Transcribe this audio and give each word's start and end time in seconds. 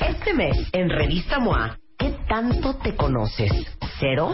Este 0.00 0.32
mes, 0.32 0.56
en 0.72 0.88
Revista 0.88 1.40
MOA, 1.40 1.76
¿qué 1.98 2.14
tanto 2.28 2.74
te 2.76 2.94
conoces? 2.94 3.50
¿Cero? 3.98 4.32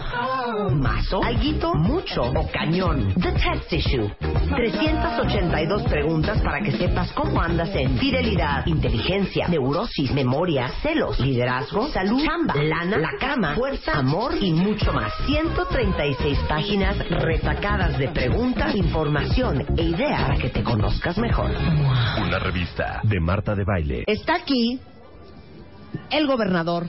¿Mazo? 0.71 1.23
¿Alguito? 1.23 1.73
¿Mucho? 1.73 2.21
¿O 2.21 2.47
cañón? 2.51 3.13
The 3.15 3.31
Test 3.31 3.73
Issue. 3.73 4.11
382 4.55 5.83
preguntas 5.83 6.39
para 6.43 6.61
que 6.61 6.71
sepas 6.71 7.11
cómo 7.13 7.41
andas 7.41 7.69
en 7.75 7.97
fidelidad, 7.97 8.63
inteligencia, 8.67 9.47
neurosis, 9.47 10.11
memoria, 10.11 10.69
celos, 10.83 11.19
liderazgo, 11.19 11.87
salud, 11.87 12.23
chamba, 12.23 12.53
lana, 12.55 12.97
la 12.97 13.17
cama, 13.19 13.55
fuerza, 13.55 13.93
amor 13.97 14.35
y 14.39 14.53
mucho 14.53 14.93
más. 14.93 15.11
136 15.25 16.37
páginas 16.47 16.97
retacadas 17.09 17.97
de 17.97 18.09
preguntas, 18.09 18.75
información 18.75 19.65
e 19.75 19.81
ideas 19.81 20.21
para 20.21 20.37
que 20.37 20.49
te 20.49 20.63
conozcas 20.63 21.17
mejor. 21.17 21.49
Una 22.21 22.37
revista 22.37 22.99
de 23.01 23.19
Marta 23.19 23.55
de 23.55 23.63
Baile. 23.63 24.03
Está 24.05 24.35
aquí 24.35 24.79
el 26.09 26.27
gobernador 26.27 26.85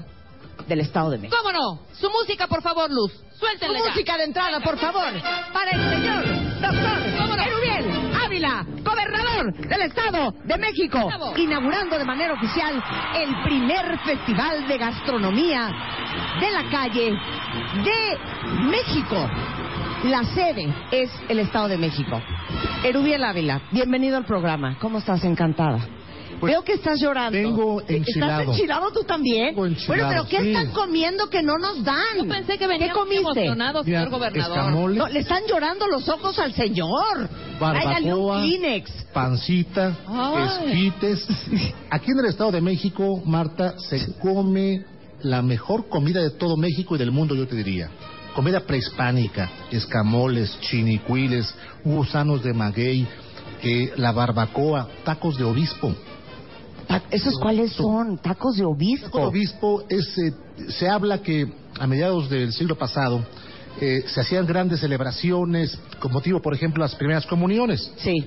del 0.67 0.81
Estado 0.81 1.11
de 1.11 1.19
México. 1.19 1.37
¿Cómo 1.43 1.53
no? 1.53 1.81
Su 1.93 2.11
música, 2.11 2.47
por 2.47 2.63
favor, 2.63 2.91
Luz. 2.91 3.13
Suéltenle 3.39 3.79
ya. 3.81 3.91
Música 3.91 4.17
de 4.17 4.25
entrada, 4.25 4.61
por 4.61 4.79
favor, 4.79 5.13
para 5.53 5.71
el 5.71 5.91
señor 5.91 6.25
doctor 6.61 7.39
Erubiel 7.47 8.15
Ávila, 8.25 8.67
gobernador 8.83 9.53
del 9.53 9.81
Estado 9.83 10.33
de 10.45 10.57
México, 10.57 11.07
Bravo. 11.07 11.37
inaugurando 11.37 11.99
de 11.99 12.05
manera 12.05 12.33
oficial 12.33 12.83
el 13.15 13.43
primer 13.45 13.99
festival 14.01 14.67
de 14.67 14.79
gastronomía 14.79 15.71
de 16.41 16.51
la 16.51 16.71
calle 16.71 17.11
de 17.85 18.19
México. 18.71 19.29
La 20.05 20.25
sede 20.25 20.73
es 20.91 21.11
el 21.29 21.41
Estado 21.41 21.69
de 21.69 21.79
México. 21.79 22.21
Erubiel 22.85 23.23
Ávila, 23.25 23.61
bienvenido 23.71 24.17
al 24.17 24.25
programa. 24.25 24.79
¿Cómo 24.81 24.99
estás? 24.99 25.23
Encantada. 25.25 25.79
Pues, 26.41 26.53
Veo 26.53 26.63
que 26.65 26.75
estás 26.75 27.01
llorando. 27.01 27.39
tengo 27.39 27.81
enchilado. 27.89 28.41
¿Estás 28.43 28.57
enchilado 28.57 28.91
tú 28.93 29.05
también? 29.05 29.49
Tengo 29.55 29.67
enchilado, 29.67 29.95
bueno, 30.05 30.09
pero 30.09 30.29
¿qué 30.29 30.41
sí. 30.43 30.49
están 30.53 30.73
comiendo 30.73 31.31
que 31.31 31.43
no 31.43 31.57
nos 31.59 31.83
dan? 31.83 32.17
Yo 32.19 32.29
pensé 32.29 32.59
que 32.59 32.67
venía 32.67 32.89
¿Qué 32.89 32.93
muy 32.95 33.03
comiste? 33.03 33.23
emocionado, 33.45 33.83
Mira, 33.85 34.01
señor 34.01 34.11
gobernador. 34.19 34.59
escamoles, 34.59 34.99
No, 34.99 35.09
le 35.09 35.21
están 35.21 35.43
llorando 35.49 35.87
los 35.87 36.09
ojos 36.09 36.39
al 36.39 36.53
señor. 36.53 37.29
Barbacoa, 37.59 38.43
Kleenex. 38.43 38.91
pancita, 39.13 39.97
Ay. 40.07 40.67
esquites. 40.73 41.27
Aquí 41.91 42.11
en 42.11 42.19
el 42.19 42.27
Estado 42.27 42.53
de 42.53 42.61
México, 42.61 43.23
Marta, 43.25 43.79
se 43.79 44.13
come 44.19 44.85
la 45.23 45.41
mejor 45.43 45.89
comida 45.89 46.21
de 46.21 46.31
todo 46.31 46.57
México 46.57 46.95
y 46.97 46.99
del 46.99 47.11
mundo, 47.11 47.35
yo 47.35 47.47
te 47.49 47.57
diría. 47.57 47.89
Comida 48.35 48.61
prehispánica, 48.61 49.51
escamoles, 49.71 50.59
chinicuiles, 50.61 51.55
gusanos 51.83 52.43
de 52.43 52.53
maguey, 52.53 53.07
eh, 53.63 53.93
la 53.97 54.13
barbacoa, 54.13 54.87
tacos 55.05 55.39
de 55.39 55.45
obispo. 55.45 55.95
¿Esos 57.11 57.39
cuáles 57.39 57.73
son? 57.73 58.19
Tacos 58.19 58.57
de 58.57 58.63
Taco 58.63 58.63
de 58.63 58.65
obispo. 58.65 59.19
obispo 59.23 59.85
es, 59.89 60.19
eh, 60.19 60.33
se 60.69 60.89
habla 60.89 61.19
que 61.23 61.47
a 61.79 61.87
mediados 61.87 62.31
del 62.31 62.53
siglo 62.53 62.77
pasado 62.77 63.25
eh, 63.81 64.03
se 64.07 64.21
hacían 64.21 64.47
grandes 64.47 64.81
celebraciones 64.81 65.79
con 66.01 66.13
motivo, 66.13 66.41
por 66.41 66.55
ejemplo, 66.55 66.83
las 66.83 66.95
primeras 66.95 67.27
comuniones. 67.27 67.93
Sí. 67.99 68.25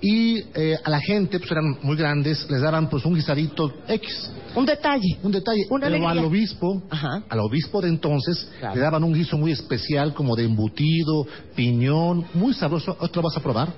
Y 0.00 0.38
eh, 0.54 0.76
a 0.84 0.90
la 0.90 1.00
gente, 1.00 1.38
pues 1.40 1.50
eran 1.50 1.76
muy 1.82 1.96
grandes, 1.96 2.48
les 2.48 2.60
daban 2.60 2.88
pues 2.88 3.04
un 3.04 3.14
guisadito 3.14 3.72
X, 3.88 4.30
Un 4.54 4.64
detalle. 4.64 5.18
un 5.24 5.32
detalle. 5.32 5.66
Una 5.70 5.86
Pero 5.86 5.96
alegría. 5.96 6.10
al 6.10 6.18
obispo, 6.28 6.82
Ajá. 6.88 7.24
al 7.28 7.40
obispo 7.40 7.80
de 7.80 7.88
entonces, 7.88 8.48
Claro. 8.60 8.74
le 8.76 8.80
daban 8.80 9.02
un 9.04 9.12
guiso 9.12 9.36
muy 9.36 9.50
especial 9.50 10.14
como 10.14 10.36
de 10.36 10.44
embutido, 10.44 11.26
piñón, 11.56 12.26
muy 12.34 12.54
sabroso. 12.54 12.96
¿Otro 13.00 13.22
vas 13.22 13.36
a 13.36 13.40
probar? 13.40 13.72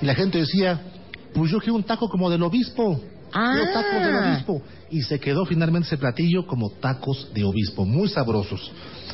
Y 0.00 0.06
la 0.06 0.14
gente 0.14 0.38
decía, 0.38 0.80
pues 1.34 1.50
yo 1.50 1.58
quiero 1.58 1.74
un 1.74 1.82
taco 1.84 2.08
como 2.08 2.30
del 2.30 2.42
obispo. 2.42 2.98
Ah. 3.32 3.54
Tacos 3.72 4.06
del 4.06 4.14
obispo. 4.16 4.62
Y 4.90 5.02
se 5.02 5.18
quedó 5.20 5.44
finalmente 5.44 5.86
ese 5.86 5.98
platillo 5.98 6.46
como 6.46 6.70
tacos 6.70 7.30
de 7.34 7.44
obispo, 7.44 7.84
muy 7.84 8.08
sabrosos, 8.08 8.70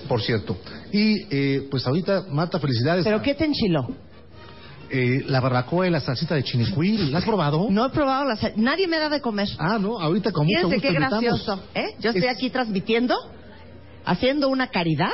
por 0.09 0.21
cierto. 0.23 0.57
Y 0.93 1.27
eh, 1.31 1.67
pues 1.71 1.87
ahorita, 1.87 2.27
Marta, 2.31 2.59
felicidades. 2.59 3.05
¿Pero 3.05 3.21
qué 3.23 3.35
te 3.35 3.45
enchiló? 3.45 3.89
Eh, 4.91 5.25
la 5.27 5.41
barbacoa 5.41 5.89
y 5.89 5.91
la 5.91 5.99
salsita 5.99 6.35
de 6.37 6.45
chinicuil, 6.45 7.11
¿la 7.11 7.19
has 7.19 7.25
probado? 7.25 7.67
No 7.71 7.87
he 7.87 7.91
probado 7.91 8.27
las... 8.27 8.41
Nadie 8.57 8.87
me 8.87 8.99
da 8.99 9.09
de 9.09 9.21
comer. 9.21 9.49
Ah, 9.59 9.79
no, 9.79 9.99
ahorita 9.99 10.31
con 10.31 10.47
mucho 10.47 10.69
gusto 10.69 10.81
qué 10.81 10.89
invitamos. 10.89 11.21
gracioso. 11.25 11.61
¿eh? 11.75 11.87
Yo 11.99 12.11
estoy 12.11 12.27
Es- 12.29 12.37
aquí 12.37 12.51
transmitiendo, 12.51 13.17
haciendo 14.05 14.49
una 14.49 14.69
caridad, 14.69 15.11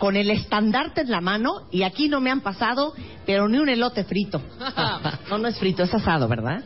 con 0.00 0.16
el 0.16 0.30
estandarte 0.30 1.02
en 1.02 1.10
la 1.10 1.20
mano, 1.20 1.68
y 1.70 1.82
aquí 1.84 2.08
no 2.08 2.20
me 2.20 2.30
han 2.30 2.40
pasado, 2.40 2.94
pero 3.26 3.48
ni 3.48 3.58
un 3.58 3.68
elote 3.68 4.02
frito. 4.02 4.42
No, 5.30 5.38
no 5.38 5.46
es 5.46 5.56
frito, 5.60 5.84
es 5.84 5.94
asado, 5.94 6.26
¿verdad? 6.26 6.64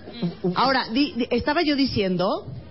Ahora, 0.55 0.87
di- 0.91 1.13
di- 1.15 1.27
estaba 1.31 1.61
yo 1.63 1.77
diciendo 1.77 2.27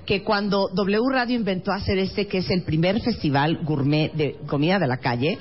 que 0.08 0.24
cuando 0.24 0.70
W 0.74 1.00
Radio 1.12 1.36
inventó 1.36 1.72
hacer 1.72 2.00
este, 2.00 2.26
que 2.28 2.40
es 2.40 2.50
el 2.50 2.64
primer 2.64 3.00
festival 3.02 3.60
gourmet 3.64 4.12
de 4.14 4.38
comida 4.48 4.80
de 4.80 4.88
la 4.88 4.98
calle, 4.98 5.38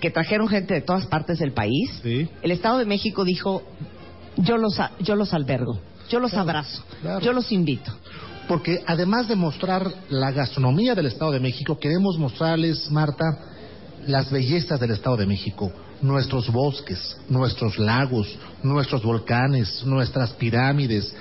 que 0.00 0.10
trajeron 0.12 0.46
gente 0.46 0.74
de 0.74 0.82
todas 0.82 1.06
partes 1.06 1.38
del 1.40 1.52
país, 1.52 1.90
Sí. 2.04 2.28
el 2.42 2.50
Estado 2.52 2.78
de 2.78 2.84
México 2.84 3.24
dijo, 3.24 3.62
yo 4.36 4.56
los, 4.58 4.78
yo 5.00 5.16
los 5.16 5.34
albergo, 5.34 5.80
yo 6.08 6.20
los 6.20 6.34
abrazo, 6.34 6.84
claro. 7.02 7.20
yo 7.20 7.32
los 7.32 7.50
invito. 7.50 7.92
Porque 8.46 8.80
además 8.86 9.26
de 9.26 9.34
mostrar 9.34 9.90
la 10.08 10.30
gastronomía 10.30 10.94
del 10.94 11.06
Estado 11.06 11.32
de 11.32 11.40
México, 11.40 11.78
queremos 11.80 12.16
mostrarles, 12.16 12.88
Marta, 12.92 13.24
las 14.06 14.30
bellezas 14.30 14.78
del 14.80 14.92
Estado 14.92 15.16
de 15.16 15.26
México. 15.26 15.72
Nuestros 16.02 16.50
bosques, 16.50 17.16
nuestros 17.28 17.78
lagos, 17.78 18.38
nuestros 18.62 19.02
volcanes, 19.02 19.82
nuestras 19.84 20.32
pirámides. 20.32 21.14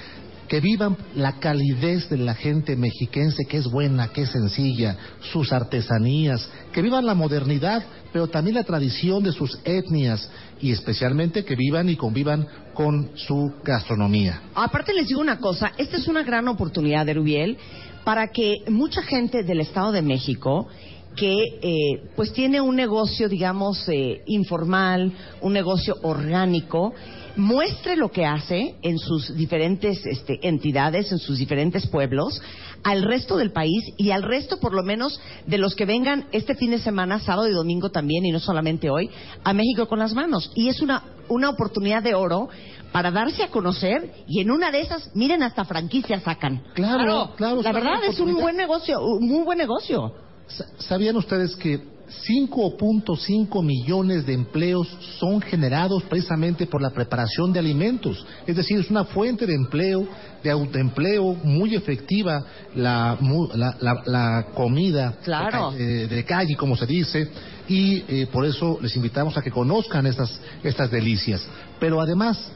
Que 0.47 0.59
vivan 0.59 0.95
la 1.15 1.39
calidez 1.39 2.07
de 2.09 2.17
la 2.17 2.35
gente 2.35 2.75
mexiquense, 2.75 3.45
que 3.45 3.57
es 3.57 3.65
buena, 3.65 4.09
que 4.09 4.21
es 4.23 4.29
sencilla, 4.29 4.95
sus 5.31 5.51
artesanías. 5.51 6.47
Que 6.71 6.83
vivan 6.83 7.05
la 7.05 7.15
modernidad, 7.15 7.83
pero 8.13 8.27
también 8.27 8.55
la 8.55 8.63
tradición 8.63 9.23
de 9.23 9.31
sus 9.31 9.57
etnias. 9.63 10.29
Y 10.61 10.71
especialmente 10.71 11.45
que 11.45 11.55
vivan 11.55 11.89
y 11.89 11.95
convivan 11.95 12.47
con 12.75 13.11
su 13.15 13.53
gastronomía. 13.63 14.41
Aparte 14.53 14.93
les 14.93 15.07
digo 15.07 15.21
una 15.21 15.39
cosa, 15.39 15.71
esta 15.77 15.97
es 15.97 16.07
una 16.07 16.23
gran 16.23 16.47
oportunidad, 16.47 17.09
Erubiel, 17.09 17.57
para 18.03 18.27
que 18.27 18.57
mucha 18.69 19.01
gente 19.01 19.43
del 19.43 19.61
Estado 19.61 19.91
de 19.91 20.03
México 20.03 20.67
que 21.15 21.35
eh, 21.61 22.09
pues 22.15 22.33
tiene 22.33 22.61
un 22.61 22.75
negocio, 22.75 23.29
digamos, 23.29 23.87
eh, 23.87 24.21
informal, 24.25 25.11
un 25.41 25.53
negocio 25.53 25.95
orgánico, 26.03 26.93
muestre 27.35 27.95
lo 27.95 28.09
que 28.09 28.25
hace 28.25 28.75
en 28.81 28.97
sus 28.97 29.35
diferentes 29.35 30.05
este, 30.05 30.39
entidades, 30.47 31.11
en 31.11 31.19
sus 31.19 31.37
diferentes 31.37 31.87
pueblos, 31.87 32.41
al 32.83 33.03
resto 33.03 33.37
del 33.37 33.51
país 33.51 33.93
y 33.97 34.11
al 34.11 34.23
resto, 34.23 34.59
por 34.59 34.73
lo 34.73 34.83
menos, 34.83 35.19
de 35.47 35.57
los 35.57 35.75
que 35.75 35.85
vengan 35.85 36.27
este 36.31 36.55
fin 36.55 36.71
de 36.71 36.79
semana, 36.79 37.19
sábado 37.19 37.47
y 37.47 37.53
domingo 37.53 37.89
también, 37.89 38.25
y 38.25 38.31
no 38.31 38.39
solamente 38.39 38.89
hoy, 38.89 39.09
a 39.43 39.53
México 39.53 39.87
con 39.87 39.99
las 39.99 40.13
manos. 40.13 40.51
Y 40.55 40.69
es 40.69 40.81
una, 40.81 41.03
una 41.27 41.49
oportunidad 41.49 42.03
de 42.03 42.13
oro 42.13 42.47
para 42.91 43.11
darse 43.11 43.43
a 43.43 43.49
conocer 43.49 44.13
y 44.27 44.39
en 44.39 44.51
una 44.51 44.71
de 44.71 44.81
esas, 44.81 45.13
miren, 45.15 45.43
hasta 45.43 45.65
franquicias 45.65 46.23
sacan. 46.23 46.63
Claro, 46.73 47.33
claro. 47.35 47.61
La 47.61 47.73
verdad 47.73 48.03
es 48.07 48.19
un 48.19 48.35
buen 48.35 48.55
negocio, 48.55 49.03
un 49.03 49.27
muy 49.27 49.43
buen 49.43 49.57
negocio. 49.57 50.24
Sa- 50.47 50.65
¿Sabían 50.79 51.15
ustedes 51.17 51.55
que 51.55 51.95
5.5 52.27 53.63
millones 53.63 54.25
de 54.25 54.33
empleos 54.33 54.87
son 55.19 55.41
generados 55.41 56.03
precisamente 56.03 56.67
por 56.67 56.81
la 56.81 56.91
preparación 56.91 57.51
de 57.51 57.59
alimentos? 57.59 58.25
Es 58.45 58.55
decir, 58.55 58.79
es 58.79 58.89
una 58.89 59.05
fuente 59.05 59.45
de 59.45 59.55
empleo, 59.55 60.07
de 60.43 60.51
autoempleo 60.51 61.33
muy 61.43 61.75
efectiva 61.75 62.43
la, 62.75 63.17
la, 63.55 63.75
la- 63.81 64.03
la 64.05 64.45
comida 64.53 65.17
Claro. 65.23 65.71
de, 65.71 65.77
ca- 65.77 65.83
eh, 65.83 66.07
de 66.07 66.23
calle, 66.25 66.55
como 66.55 66.75
se 66.75 66.85
dice, 66.85 67.27
y 67.67 68.03
eh, 68.07 68.27
por 68.31 68.45
eso 68.45 68.77
les 68.81 68.95
invitamos 68.95 69.35
a 69.37 69.41
que 69.41 69.51
conozcan 69.51 70.05
estas, 70.05 70.39
estas 70.63 70.91
delicias. 70.91 71.45
Pero 71.79 71.99
además, 72.01 72.51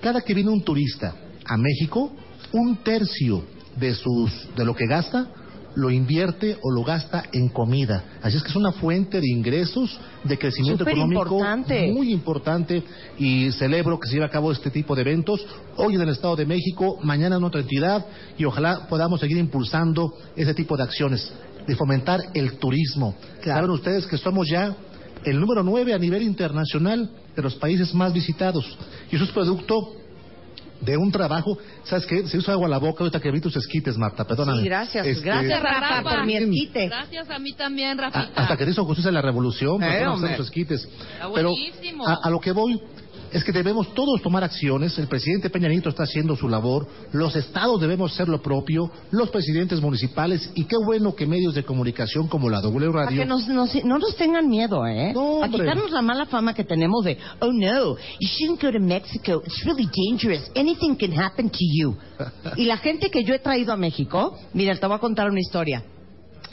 cada 0.00 0.20
que 0.22 0.34
viene 0.34 0.50
un 0.50 0.62
turista 0.62 1.14
a 1.44 1.56
México, 1.56 2.10
un 2.52 2.76
tercio 2.78 3.44
de, 3.76 3.94
sus, 3.94 4.30
de 4.56 4.64
lo 4.64 4.74
que 4.74 4.86
gasta 4.86 5.26
lo 5.76 5.90
invierte 5.90 6.56
o 6.62 6.70
lo 6.70 6.84
gasta 6.84 7.24
en 7.32 7.48
comida. 7.48 8.04
Así 8.22 8.36
es 8.36 8.42
que 8.42 8.50
es 8.50 8.56
una 8.56 8.72
fuente 8.72 9.20
de 9.20 9.28
ingresos, 9.28 9.98
de 10.22 10.38
crecimiento 10.38 10.84
Súper 10.84 10.94
económico 10.94 11.22
importante. 11.22 11.92
muy 11.92 12.12
importante 12.12 12.82
y 13.18 13.50
celebro 13.52 13.98
que 13.98 14.08
se 14.08 14.14
lleve 14.14 14.26
a 14.26 14.30
cabo 14.30 14.52
este 14.52 14.70
tipo 14.70 14.94
de 14.94 15.02
eventos 15.02 15.44
hoy 15.76 15.94
en 15.94 16.02
el 16.02 16.10
Estado 16.10 16.36
de 16.36 16.46
México, 16.46 16.98
mañana 17.02 17.36
en 17.36 17.44
otra 17.44 17.60
entidad 17.60 18.06
y 18.38 18.44
ojalá 18.44 18.86
podamos 18.88 19.20
seguir 19.20 19.38
impulsando 19.38 20.14
ese 20.36 20.54
tipo 20.54 20.76
de 20.76 20.84
acciones, 20.84 21.30
de 21.66 21.76
fomentar 21.76 22.20
el 22.34 22.58
turismo. 22.58 23.14
Claro. 23.42 23.60
Saben 23.60 23.70
ustedes 23.70 24.06
que 24.06 24.18
somos 24.18 24.48
ya 24.48 24.74
el 25.24 25.40
número 25.40 25.62
9 25.62 25.94
a 25.94 25.98
nivel 25.98 26.22
internacional 26.22 27.10
de 27.34 27.42
los 27.42 27.54
países 27.56 27.94
más 27.94 28.12
visitados 28.12 28.64
y 29.10 29.16
eso 29.16 29.24
es 29.24 29.30
producto 29.30 30.03
de 30.84 30.96
un 30.96 31.10
trabajo, 31.10 31.56
¿sabes 31.84 32.06
qué? 32.06 32.26
Se 32.28 32.38
hizo 32.38 32.52
agua 32.52 32.66
a 32.66 32.70
la 32.70 32.78
boca 32.78 33.04
ahorita 33.04 33.20
que 33.20 33.30
vi 33.30 33.40
tus 33.40 33.56
esquites, 33.56 33.96
Marta, 33.96 34.24
perdóname. 34.24 34.58
Sí, 34.62 34.64
gracias. 34.68 35.06
Este, 35.06 35.24
Gracias, 35.24 35.62
Rafa, 35.62 35.80
Rafa. 35.80 36.10
por 36.16 36.26
mi 36.26 36.36
esquite. 36.36 36.88
Gracias 36.88 37.30
a 37.30 37.38
mí 37.38 37.52
también, 37.52 37.98
a- 38.00 38.10
Rafita. 38.10 38.40
hasta 38.42 38.56
que 38.56 38.64
te 38.64 38.70
hizo 38.72 38.84
justicia 38.84 39.10
la 39.12 39.22
revolución, 39.22 39.82
Eh, 39.82 40.02
no 40.04 40.16
sus 40.18 40.46
esquites. 40.46 40.84
Está 40.84 41.30
Pero 41.34 41.52
a, 42.06 42.18
a 42.26 42.30
lo 42.30 42.40
que 42.40 42.52
voy 42.52 42.80
es 43.34 43.42
que 43.44 43.52
debemos 43.52 43.92
todos 43.94 44.22
tomar 44.22 44.44
acciones. 44.44 44.96
El 44.98 45.08
presidente 45.08 45.50
Peña 45.50 45.68
Nieto 45.68 45.88
está 45.90 46.04
haciendo 46.04 46.36
su 46.36 46.48
labor. 46.48 46.86
Los 47.12 47.34
estados 47.36 47.80
debemos 47.80 48.12
hacer 48.12 48.28
lo 48.28 48.40
propio. 48.40 48.90
Los 49.10 49.28
presidentes 49.30 49.80
municipales. 49.80 50.50
Y 50.54 50.64
qué 50.64 50.76
bueno 50.76 51.14
que 51.14 51.26
medios 51.26 51.52
de 51.54 51.64
comunicación 51.64 52.28
como 52.28 52.48
la 52.48 52.60
W 52.60 52.92
Para 52.92 53.08
que 53.08 53.14
Radio. 53.16 53.26
nos, 53.26 53.48
nos- 53.48 53.84
no 53.84 53.98
nos 53.98 54.16
tengan 54.16 54.48
miedo, 54.48 54.86
¿eh? 54.86 55.12
No, 55.12 55.40
Para 55.40 55.52
quitarnos 55.52 55.90
la 55.90 56.00
mala 56.00 56.26
fama 56.26 56.54
que 56.54 56.62
tenemos 56.64 57.04
de, 57.04 57.18
oh 57.40 57.52
no, 57.52 57.96
you 58.20 58.28
shouldn't 58.38 58.62
go 58.62 58.70
to 58.70 58.78
Mexico, 58.80 59.42
it's 59.44 59.64
really 59.64 59.88
dangerous, 60.08 60.48
anything 60.54 60.94
can 60.94 61.12
happen 61.12 61.50
to 61.50 61.58
you. 61.60 61.96
y 62.56 62.64
la 62.66 62.76
gente 62.76 63.10
que 63.10 63.24
yo 63.24 63.34
he 63.34 63.40
traído 63.40 63.72
a 63.72 63.76
México, 63.76 64.38
mira, 64.52 64.76
te 64.76 64.86
voy 64.86 64.94
a 64.96 65.00
contar 65.00 65.28
una 65.28 65.40
historia. 65.40 65.82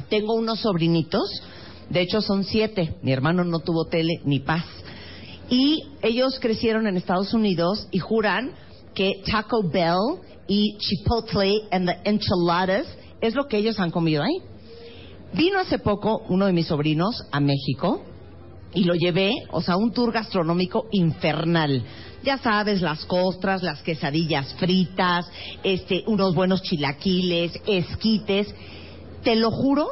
Tengo 0.10 0.34
unos 0.34 0.60
sobrinitos, 0.62 1.30
de 1.90 2.02
hecho 2.02 2.22
son 2.22 2.44
siete, 2.44 2.96
mi 3.04 3.12
hermano 3.12 3.44
no 3.44 3.60
tuvo 3.60 3.86
tele 3.86 4.20
ni 4.26 4.40
paz. 4.40 4.66
Y 5.52 5.84
ellos 6.02 6.40
crecieron 6.40 6.88
en 6.88 6.96
Estados 6.96 7.34
Unidos 7.34 7.86
y 7.92 8.00
juran 8.00 8.54
que 8.96 9.22
Taco 9.30 9.62
Bell 9.70 10.22
y 10.48 10.78
Chipotle 10.78 11.64
and 11.72 11.90
the 11.90 12.10
enchiladas 12.10 12.88
es 13.20 13.36
lo 13.36 13.48
que 13.50 13.58
ellos 13.58 13.78
han 13.78 13.92
comido 13.92 14.24
ahí. 14.24 14.38
Vino 15.34 15.60
hace 15.60 15.78
poco 15.78 16.24
uno 16.30 16.46
de 16.46 16.54
mis 16.54 16.68
sobrinos 16.68 17.22
a 17.34 17.42
México 17.42 18.02
y 18.74 18.86
lo 18.86 18.94
llevé, 18.96 19.34
o 19.52 19.62
sea, 19.62 19.76
un 19.76 19.92
tour 19.92 20.14
gastronómico 20.14 20.86
infernal. 20.92 21.84
Ya 22.24 22.38
sabes, 22.38 22.82
las 22.82 23.04
costras, 23.04 23.62
las 23.62 23.82
quesadillas 23.82 24.54
fritas, 24.54 25.30
este, 25.64 26.06
unos 26.08 26.34
buenos 26.34 26.62
chilaquiles, 26.62 27.52
esquites. 27.68 28.56
Te 29.22 29.36
lo 29.36 29.52
juro 29.52 29.88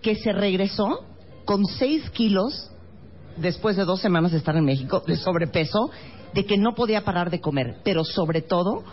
que 0.00 0.14
se 0.14 0.32
regresó 0.32 1.00
con 1.44 1.66
seis 1.66 2.08
kilos 2.12 2.70
después 3.36 3.76
de 3.76 3.84
dos 3.84 4.00
semanas 4.00 4.32
de 4.32 4.38
estar 4.38 4.56
en 4.56 4.64
México 4.64 5.02
de 5.06 5.16
sobrepeso, 5.16 5.90
de 6.34 6.46
que 6.46 6.58
no 6.58 6.74
podía 6.74 7.02
parar 7.02 7.30
de 7.30 7.40
comer. 7.40 7.76
Pero 7.84 8.04
sobre 8.04 8.42
todo, 8.42 8.84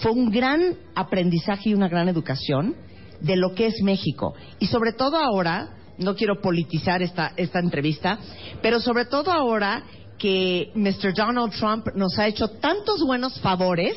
fue 0.00 0.12
un 0.12 0.30
gran 0.30 0.76
aprendizaje 0.94 1.70
y 1.70 1.74
una 1.74 1.88
gran 1.88 2.08
educación 2.08 2.74
de 3.20 3.36
lo 3.36 3.54
que 3.54 3.66
es 3.66 3.82
México. 3.82 4.34
Y 4.58 4.66
sobre 4.66 4.92
todo 4.92 5.16
ahora, 5.16 5.70
no 5.98 6.14
quiero 6.14 6.40
politizar 6.40 7.02
esta, 7.02 7.32
esta 7.36 7.58
entrevista, 7.58 8.18
pero 8.62 8.80
sobre 8.80 9.04
todo 9.04 9.32
ahora 9.32 9.82
que 10.18 10.72
Mr. 10.74 11.14
Donald 11.14 11.52
Trump 11.52 11.86
nos 11.94 12.18
ha 12.18 12.26
hecho 12.26 12.48
tantos 12.48 13.02
buenos 13.04 13.38
favores 13.40 13.94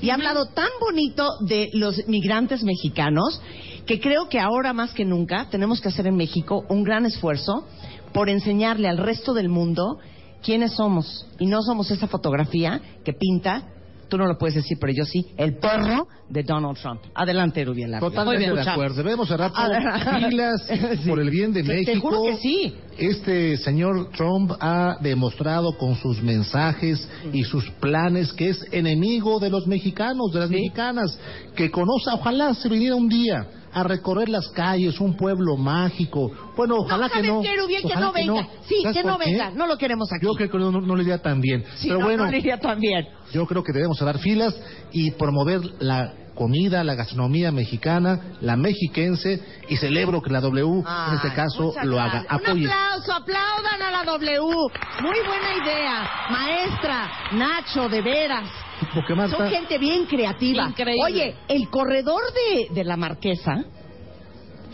y 0.00 0.10
ha 0.10 0.14
hablado 0.14 0.46
tan 0.46 0.68
bonito 0.80 1.28
de 1.46 1.70
los 1.72 2.06
migrantes 2.06 2.62
mexicanos 2.62 3.40
que 3.84 4.00
creo 4.00 4.28
que 4.28 4.38
ahora 4.38 4.72
más 4.72 4.92
que 4.92 5.04
nunca 5.04 5.48
tenemos 5.50 5.80
que 5.80 5.88
hacer 5.88 6.06
en 6.06 6.16
México 6.16 6.64
un 6.68 6.84
gran 6.84 7.06
esfuerzo 7.06 7.66
por 8.14 8.30
enseñarle 8.30 8.88
al 8.88 8.96
resto 8.96 9.34
del 9.34 9.50
mundo 9.50 9.98
quiénes 10.42 10.72
somos 10.72 11.26
y 11.38 11.44
no 11.46 11.60
somos 11.62 11.90
esa 11.90 12.06
fotografía 12.06 12.80
que 13.04 13.12
pinta 13.12 13.64
tú 14.08 14.18
no 14.18 14.26
lo 14.26 14.36
puedes 14.38 14.54
decir 14.54 14.76
pero 14.80 14.92
yo 14.92 15.04
sí 15.04 15.26
el 15.38 15.56
perro 15.56 16.06
de 16.28 16.42
Donald 16.42 16.76
Trump 16.78 17.00
adelante 17.14 17.64
Rubiel 17.64 17.94
Ávila. 17.94 18.00
Totalmente 18.10 18.52
de 18.54 18.70
acuerdo. 18.70 18.96
Debemos 18.96 19.26
cerrar 19.28 19.50
pilas 20.28 20.62
Sí. 21.02 21.08
por 21.08 21.18
el 21.20 21.30
bien 21.30 21.52
de 21.52 21.62
Te- 21.62 21.68
te 21.68 21.74
México. 21.86 22.08
juro 22.10 22.22
que 22.22 22.36
sí. 22.36 22.74
Este 22.98 23.56
señor 23.56 24.10
Trump 24.12 24.52
ha 24.60 24.96
demostrado 25.00 25.76
con 25.78 25.96
sus 25.96 26.22
mensajes 26.22 27.08
y 27.32 27.42
sus 27.44 27.68
planes 27.80 28.32
que 28.34 28.50
es 28.50 28.64
enemigo 28.70 29.40
de 29.40 29.50
los 29.50 29.66
mexicanos, 29.66 30.30
de 30.32 30.40
las 30.40 30.50
mexicanas, 30.50 31.18
que 31.56 31.70
conoce, 31.70 32.10
ojalá 32.12 32.54
se 32.54 32.68
viniera 32.68 32.94
un 32.94 33.08
día 33.08 33.46
a 33.74 33.82
recorrer 33.82 34.28
las 34.28 34.48
calles, 34.50 35.00
un 35.00 35.16
pueblo 35.16 35.56
mágico. 35.56 36.30
Bueno, 36.56 36.76
ojalá 36.78 37.08
que 37.08 37.16
¿sabes 37.16 37.30
no. 37.30 37.42
qué, 37.42 37.56
Rubiel? 37.56 37.82
Que 37.82 37.88
ojalá 37.88 38.06
no 38.06 38.12
venga. 38.12 38.48
Sí, 38.68 38.76
¿Sabes 38.82 38.96
que 38.98 39.04
no 39.04 39.16
por 39.16 39.24
qué? 39.24 39.30
venga. 39.32 39.50
No 39.50 39.66
lo 39.66 39.76
queremos 39.76 40.08
aquí. 40.12 40.24
Yo 40.26 40.32
creo 40.34 40.50
que 40.50 40.58
no, 40.58 40.70
no- 40.70 40.80
no 40.80 40.96
le 40.96 41.02
iría 41.02 41.20
tan 41.20 41.40
bien. 41.40 41.64
Sí, 41.76 41.88
Pero 41.88 41.98
no, 42.00 42.06
bueno, 42.06 42.24
no 42.24 42.30
le 42.30 42.38
iría 42.38 42.58
tan 42.58 42.78
bien. 42.80 43.06
yo 43.32 43.46
creo 43.46 43.62
que 43.62 43.72
debemos 43.72 43.98
cerrar 43.98 44.18
filas 44.18 44.54
y 44.92 45.10
promover 45.12 45.60
la 45.80 46.12
comida, 46.34 46.84
la 46.84 46.94
gastronomía 46.94 47.52
mexicana, 47.52 48.36
la 48.40 48.56
mexiquense, 48.56 49.40
y 49.68 49.76
celebro 49.76 50.20
que 50.20 50.30
la 50.30 50.40
W, 50.40 50.80
en 50.80 51.14
este 51.14 51.32
caso, 51.34 51.74
lo 51.84 52.00
haga. 52.00 52.24
Apoye. 52.28 52.64
Un 52.64 52.70
aplauso, 52.70 53.12
aplaudan 53.12 53.82
a 53.82 53.90
la 53.90 54.04
W. 54.04 54.40
Muy 54.40 55.18
buena 55.26 55.64
idea. 55.64 56.10
Maestra, 56.30 57.10
Nacho, 57.32 57.88
de 57.88 58.02
veras. 58.02 58.50
Porque 58.94 59.14
Marta, 59.14 59.36
Son 59.36 59.48
gente 59.48 59.78
bien 59.78 60.06
creativa. 60.06 60.64
Increíble. 60.68 61.02
Oye, 61.04 61.36
el 61.48 61.68
corredor 61.70 62.22
de, 62.32 62.74
de 62.74 62.84
la 62.84 62.96
Marquesa, 62.96 63.64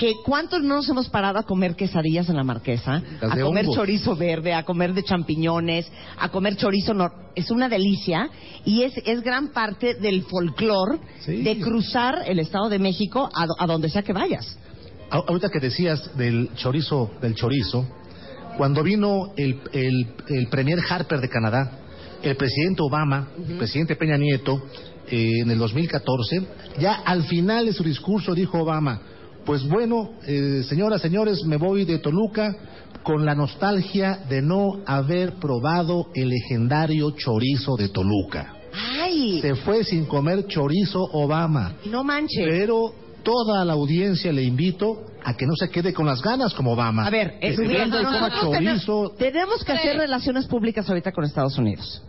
que 0.00 0.14
cuántos 0.24 0.62
no 0.62 0.76
nos 0.76 0.88
hemos 0.88 1.10
parado 1.10 1.38
a 1.38 1.42
comer 1.42 1.76
quesadillas 1.76 2.26
en 2.30 2.36
la 2.36 2.42
Marquesa, 2.42 3.02
a 3.20 3.36
comer 3.38 3.66
chorizo 3.68 4.16
verde, 4.16 4.54
a 4.54 4.64
comer 4.64 4.94
de 4.94 5.02
champiñones, 5.04 5.86
a 6.18 6.30
comer 6.30 6.56
chorizo 6.56 6.94
nor 6.94 7.12
es 7.36 7.50
una 7.50 7.68
delicia 7.68 8.30
y 8.64 8.82
es, 8.82 8.94
es 9.04 9.20
gran 9.22 9.48
parte 9.52 9.94
del 9.96 10.22
folclore 10.22 10.98
Sí. 11.20 11.42
de 11.42 11.60
cruzar 11.60 12.22
el 12.26 12.38
Estado 12.38 12.70
de 12.70 12.78
México 12.78 13.28
a, 13.34 13.46
a 13.58 13.66
donde 13.66 13.90
sea 13.90 14.02
que 14.02 14.14
vayas. 14.14 14.56
a- 15.10 15.18
ahorita 15.18 15.50
que 15.50 15.60
decías 15.60 16.16
del 16.16 16.48
chorizo, 16.56 17.10
del 17.20 17.34
chorizo, 17.34 17.86
cuando 18.56 18.82
vino 18.82 19.32
el, 19.36 19.60
el, 19.72 20.14
el 20.28 20.46
premier 20.48 20.78
Harper 20.88 21.20
de 21.20 21.28
Canadá, 21.28 21.72
el 22.22 22.36
presidente 22.36 22.80
Obama, 22.82 23.28
el 23.48 23.58
presidente 23.58 23.96
Peña 23.96 24.16
Nieto, 24.16 24.62
eh, 25.10 25.40
en 25.42 25.50
el 25.50 25.58
2014, 25.58 26.42
ya 26.80 26.94
al 27.04 27.24
final 27.24 27.66
de 27.66 27.72
su 27.74 27.82
discurso 27.84 28.34
dijo 28.34 28.58
Obama, 28.62 29.00
pues 29.44 29.66
bueno, 29.66 30.10
eh, 30.26 30.62
señoras, 30.68 31.00
señores, 31.00 31.44
me 31.44 31.56
voy 31.56 31.84
de 31.84 31.98
Toluca 31.98 32.54
con 33.02 33.24
la 33.24 33.34
nostalgia 33.34 34.20
de 34.28 34.42
no 34.42 34.80
haber 34.86 35.34
probado 35.34 36.08
el 36.14 36.28
legendario 36.28 37.10
chorizo 37.12 37.76
de 37.76 37.88
Toluca. 37.88 38.54
¡Ay! 38.72 39.40
Se 39.40 39.54
fue 39.56 39.84
sin 39.84 40.04
comer 40.04 40.46
chorizo 40.46 41.02
Obama. 41.12 41.74
No 41.86 42.04
manches. 42.04 42.46
Pero 42.48 42.94
toda 43.22 43.64
la 43.64 43.72
audiencia 43.72 44.32
le 44.32 44.42
invito 44.42 45.06
a 45.24 45.34
que 45.34 45.46
no 45.46 45.54
se 45.56 45.68
quede 45.68 45.92
con 45.92 46.06
las 46.06 46.22
ganas 46.22 46.54
como 46.54 46.72
Obama. 46.72 47.06
A 47.06 47.10
ver, 47.10 47.38
que 47.40 47.48
es 47.48 47.58
nosotros 47.58 48.40
chorizo. 48.40 49.14
tenemos 49.18 49.64
que 49.64 49.72
hacer 49.72 49.96
relaciones 49.96 50.46
públicas 50.46 50.88
ahorita 50.88 51.12
con 51.12 51.24
Estados 51.24 51.58
Unidos. 51.58 52.02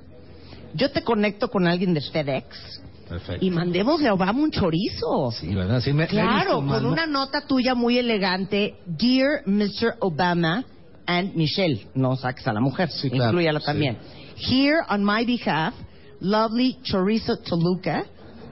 Yo 0.73 0.91
te 0.91 1.03
conecto 1.03 1.50
con 1.50 1.67
alguien 1.67 1.93
de 1.93 2.01
FedEx 2.01 2.81
Perfecto. 3.12 3.46
y 3.46 3.50
mandémosle 3.51 4.08
a 4.08 4.13
Obama 4.13 4.39
un 4.41 4.51
chorizo. 4.51 5.32
Sí, 5.32 5.53
¿verdad? 5.53 5.82
Sí, 5.82 5.91
me- 5.94 6.08
Claro, 6.08 6.56
con 6.56 6.65
mal, 6.68 6.84
¿no? 6.84 6.91
una 6.94 7.06
nota 7.06 7.41
tuya 7.46 7.75
muy 7.75 7.98
elegante. 7.98 8.75
Dear 8.86 9.44
Mr. 9.46 9.96
Obama 10.00 10.63
and 11.06 11.36
Michelle. 11.36 11.88
No 11.94 12.15
saques 12.15 12.48
a 12.48 12.53
la 12.53 12.62
mujer, 12.62 12.89
Sí, 12.89 13.10
claro, 13.10 13.32
incluyala 13.32 13.60
sí. 13.60 13.65
también. 13.65 13.98
Here 14.38 14.77
on 14.89 15.03
my 15.03 15.25
behalf, 15.25 15.74
lovely 16.22 16.77
chorizo 16.84 17.38
Toluca 17.38 18.06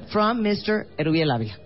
from 0.10 0.42
Mr. 0.42 0.88
Erubiel 0.98 1.32
Ávila. 1.32 1.58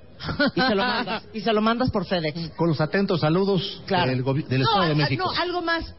Y 0.56 0.62
se 0.62 0.76
lo 0.76 0.84
mandas, 0.84 1.24
y 1.34 1.42
se 1.42 1.52
lo 1.52 1.62
mandas 1.62 1.90
por 1.92 2.06
FedEx. 2.06 2.52
Con 2.58 2.70
los 2.70 2.80
atentos 2.80 3.20
saludos 3.22 3.82
Claro. 3.88 4.12
del, 4.12 4.24
del 4.48 4.62
No, 4.62 4.66
Estado 4.70 4.84
de 4.86 4.92
al- 4.92 4.96
México. 4.98 5.26
no, 5.26 5.42
algo 5.42 5.62
más, 5.62 5.94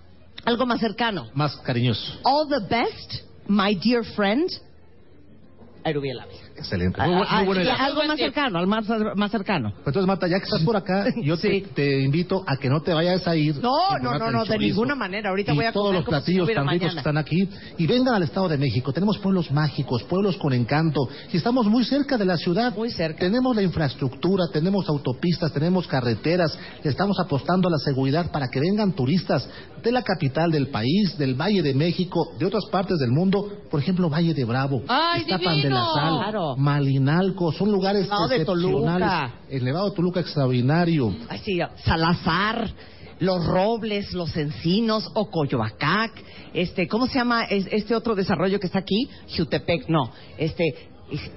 algo 0.45 0.65
más 0.65 0.81
cercano. 0.81 1.27
Más 1.35 1.57
cariñoso. 1.57 2.21
All 2.23 2.49
the 2.49 2.61
best, 2.75 3.25
my 3.49 3.75
dear 3.75 4.03
friend, 4.05 4.49
Erubiel 5.85 6.21
Ávila. 6.21 6.39
Excelente. 6.57 6.99
Ah, 7.01 7.07
Muy, 7.07 7.17
bu- 7.17 7.27
ah, 7.29 7.37
muy 7.39 7.47
buena 7.47 7.61
y 7.63 7.65
idea. 7.65 7.75
algo 7.77 8.03
más 8.05 8.19
cercano, 8.19 8.59
al 8.59 8.67
más, 8.67 8.85
más 9.17 9.31
cercano. 9.31 9.71
Pues 9.71 9.87
Entonces, 9.89 10.07
Marta, 10.07 10.27
ya 10.29 10.39
que 10.39 10.45
estás 10.45 10.63
por 10.63 10.77
acá, 10.77 11.07
yo 11.23 11.37
te- 11.37 11.51
Sí. 11.61 11.67
te, 11.75 12.01
invito 12.03 12.43
a 12.47 12.57
que 12.57 12.69
no 12.69 12.81
te 12.81 12.93
vayas 12.95 13.27
a 13.29 13.37
ir. 13.37 13.57
No, 13.57 13.71
sin 13.91 14.03
no, 14.05 14.11
probarte 14.11 14.19
no, 14.21 14.27
el 14.29 14.33
no, 14.35 14.41
de 14.45 14.47
chorizo. 14.49 14.75
ninguna 14.75 14.95
manera. 14.95 15.31
Ahorita 15.31 15.53
y 15.53 15.57
voy 15.57 15.65
a 15.67 15.73
todos 15.73 15.87
comer 15.87 15.99
los 16.01 16.05
como 16.07 16.17
si 16.19 16.23
platillos 16.25 16.45
hubiera 16.47 16.61
tan 16.63 16.69
ricos 16.71 16.81
que 16.81 16.87
mañana. 16.97 17.01
están 17.01 17.17
aquí. 17.19 17.49
Y 17.79 17.87
vengan 17.87 18.15
al 18.15 18.23
Estado 18.23 18.49
de 18.49 18.59
México. 18.59 18.93
Tenemos 18.93 19.19
pueblos 19.19 19.51
mágicos, 19.51 20.03
pueblos 20.05 20.37
con 20.39 20.53
encanto. 20.53 21.09
Y 21.33 21.37
estamos 21.37 21.67
muy 21.67 21.85
cerca 21.85 22.17
de 22.17 22.25
la 22.25 22.37
ciudad. 22.37 22.75
Muy 22.77 22.91
cerca. 22.91 23.19
Tenemos 23.21 23.55
la 23.55 23.63
infraestructura, 23.63 24.45
tenemos 24.53 24.89
autopistas, 24.89 25.53
tenemos 25.53 25.87
carreteras. 25.87 26.57
Le 26.83 26.91
estamos 26.91 27.19
apostando 27.21 27.69
a 27.69 27.71
la 27.71 27.79
seguridad 27.79 28.31
para 28.31 28.49
que 28.49 28.61
vengan 28.61 28.93
turistas 28.93 29.49
de 29.83 29.93
la 29.93 30.03
capital 30.03 30.51
del 30.51 30.69
país, 30.69 31.19
del 31.19 31.35
Valle 31.35 31.63
de 31.63 31.75
México, 31.75 32.33
de 32.39 32.47
otras 32.47 32.65
partes 32.71 32.99
del 32.99 33.11
mundo. 33.11 33.51
Por 33.71 33.81
ejemplo, 33.81 34.09
Valle 34.09 34.33
de 34.33 34.45
Bravo, 34.45 34.83
¡Ay, 34.89 35.21
Iztapan 35.23 35.45
la 35.45 35.53
divino! 35.53 35.74
Claro. 35.95 36.57
Malinalco, 36.57 37.53
son 37.53 37.71
lugares 37.73 38.05
Nevado 38.05 38.29
de 38.29 38.37
excepcionales. 38.37 39.33
El 39.51 39.65
Nevado 39.65 39.91
de 39.91 39.97
Toluca 39.97 40.21
extraordinario. 40.21 41.15
Ay, 41.29 41.39
sí, 41.45 41.59
Salazar, 41.85 42.71
los 43.21 43.45
Robles, 43.47 44.13
los 44.13 44.37
Encinos, 44.37 45.11
Ocoyoacac, 45.15 46.13
este, 46.53 46.89
¿cómo 46.89 47.07
se 47.07 47.15
llama 47.19 47.45
es- 47.45 47.69
este 47.71 47.95
otro 47.95 48.15
desarrollo 48.15 48.59
que 48.61 48.67
está 48.67 48.81
aquí? 48.81 49.09
Jutepec, 49.37 49.89
no, 49.89 50.11
este, 50.39 50.65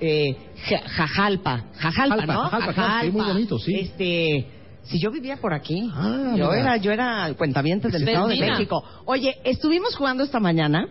eh, 0.02 0.36
Ja- 0.70 0.88
Jajalpa, 0.88 1.66
Jajalpa, 1.78 2.16
Jalpa, 2.18 2.34
¿no? 2.34 2.42
Jajalpa, 2.50 2.74
claro, 2.74 3.06
sí, 3.06 3.12
muy 3.12 3.26
bonito, 3.26 3.60
sí. 3.60 3.76
Este, 3.76 4.48
si 4.84 5.00
yo 5.00 5.12
vivía 5.12 5.38
por 5.38 5.54
aquí, 5.54 5.90
Ah, 5.94 6.34
yo 6.38 6.46
mira. 6.50 6.60
era, 6.60 6.78
yo 6.78 6.92
era 6.92 7.32
cuentaviente 7.38 7.90
del 7.90 8.04
Sí, 8.04 8.10
Estado 8.10 8.28
de. 8.30 8.40
México. 8.40 8.84
Oye, 9.06 9.36
estuvimos 9.44 9.96
jugando 9.96 10.24
esta 10.24 10.40
mañana 10.40 10.88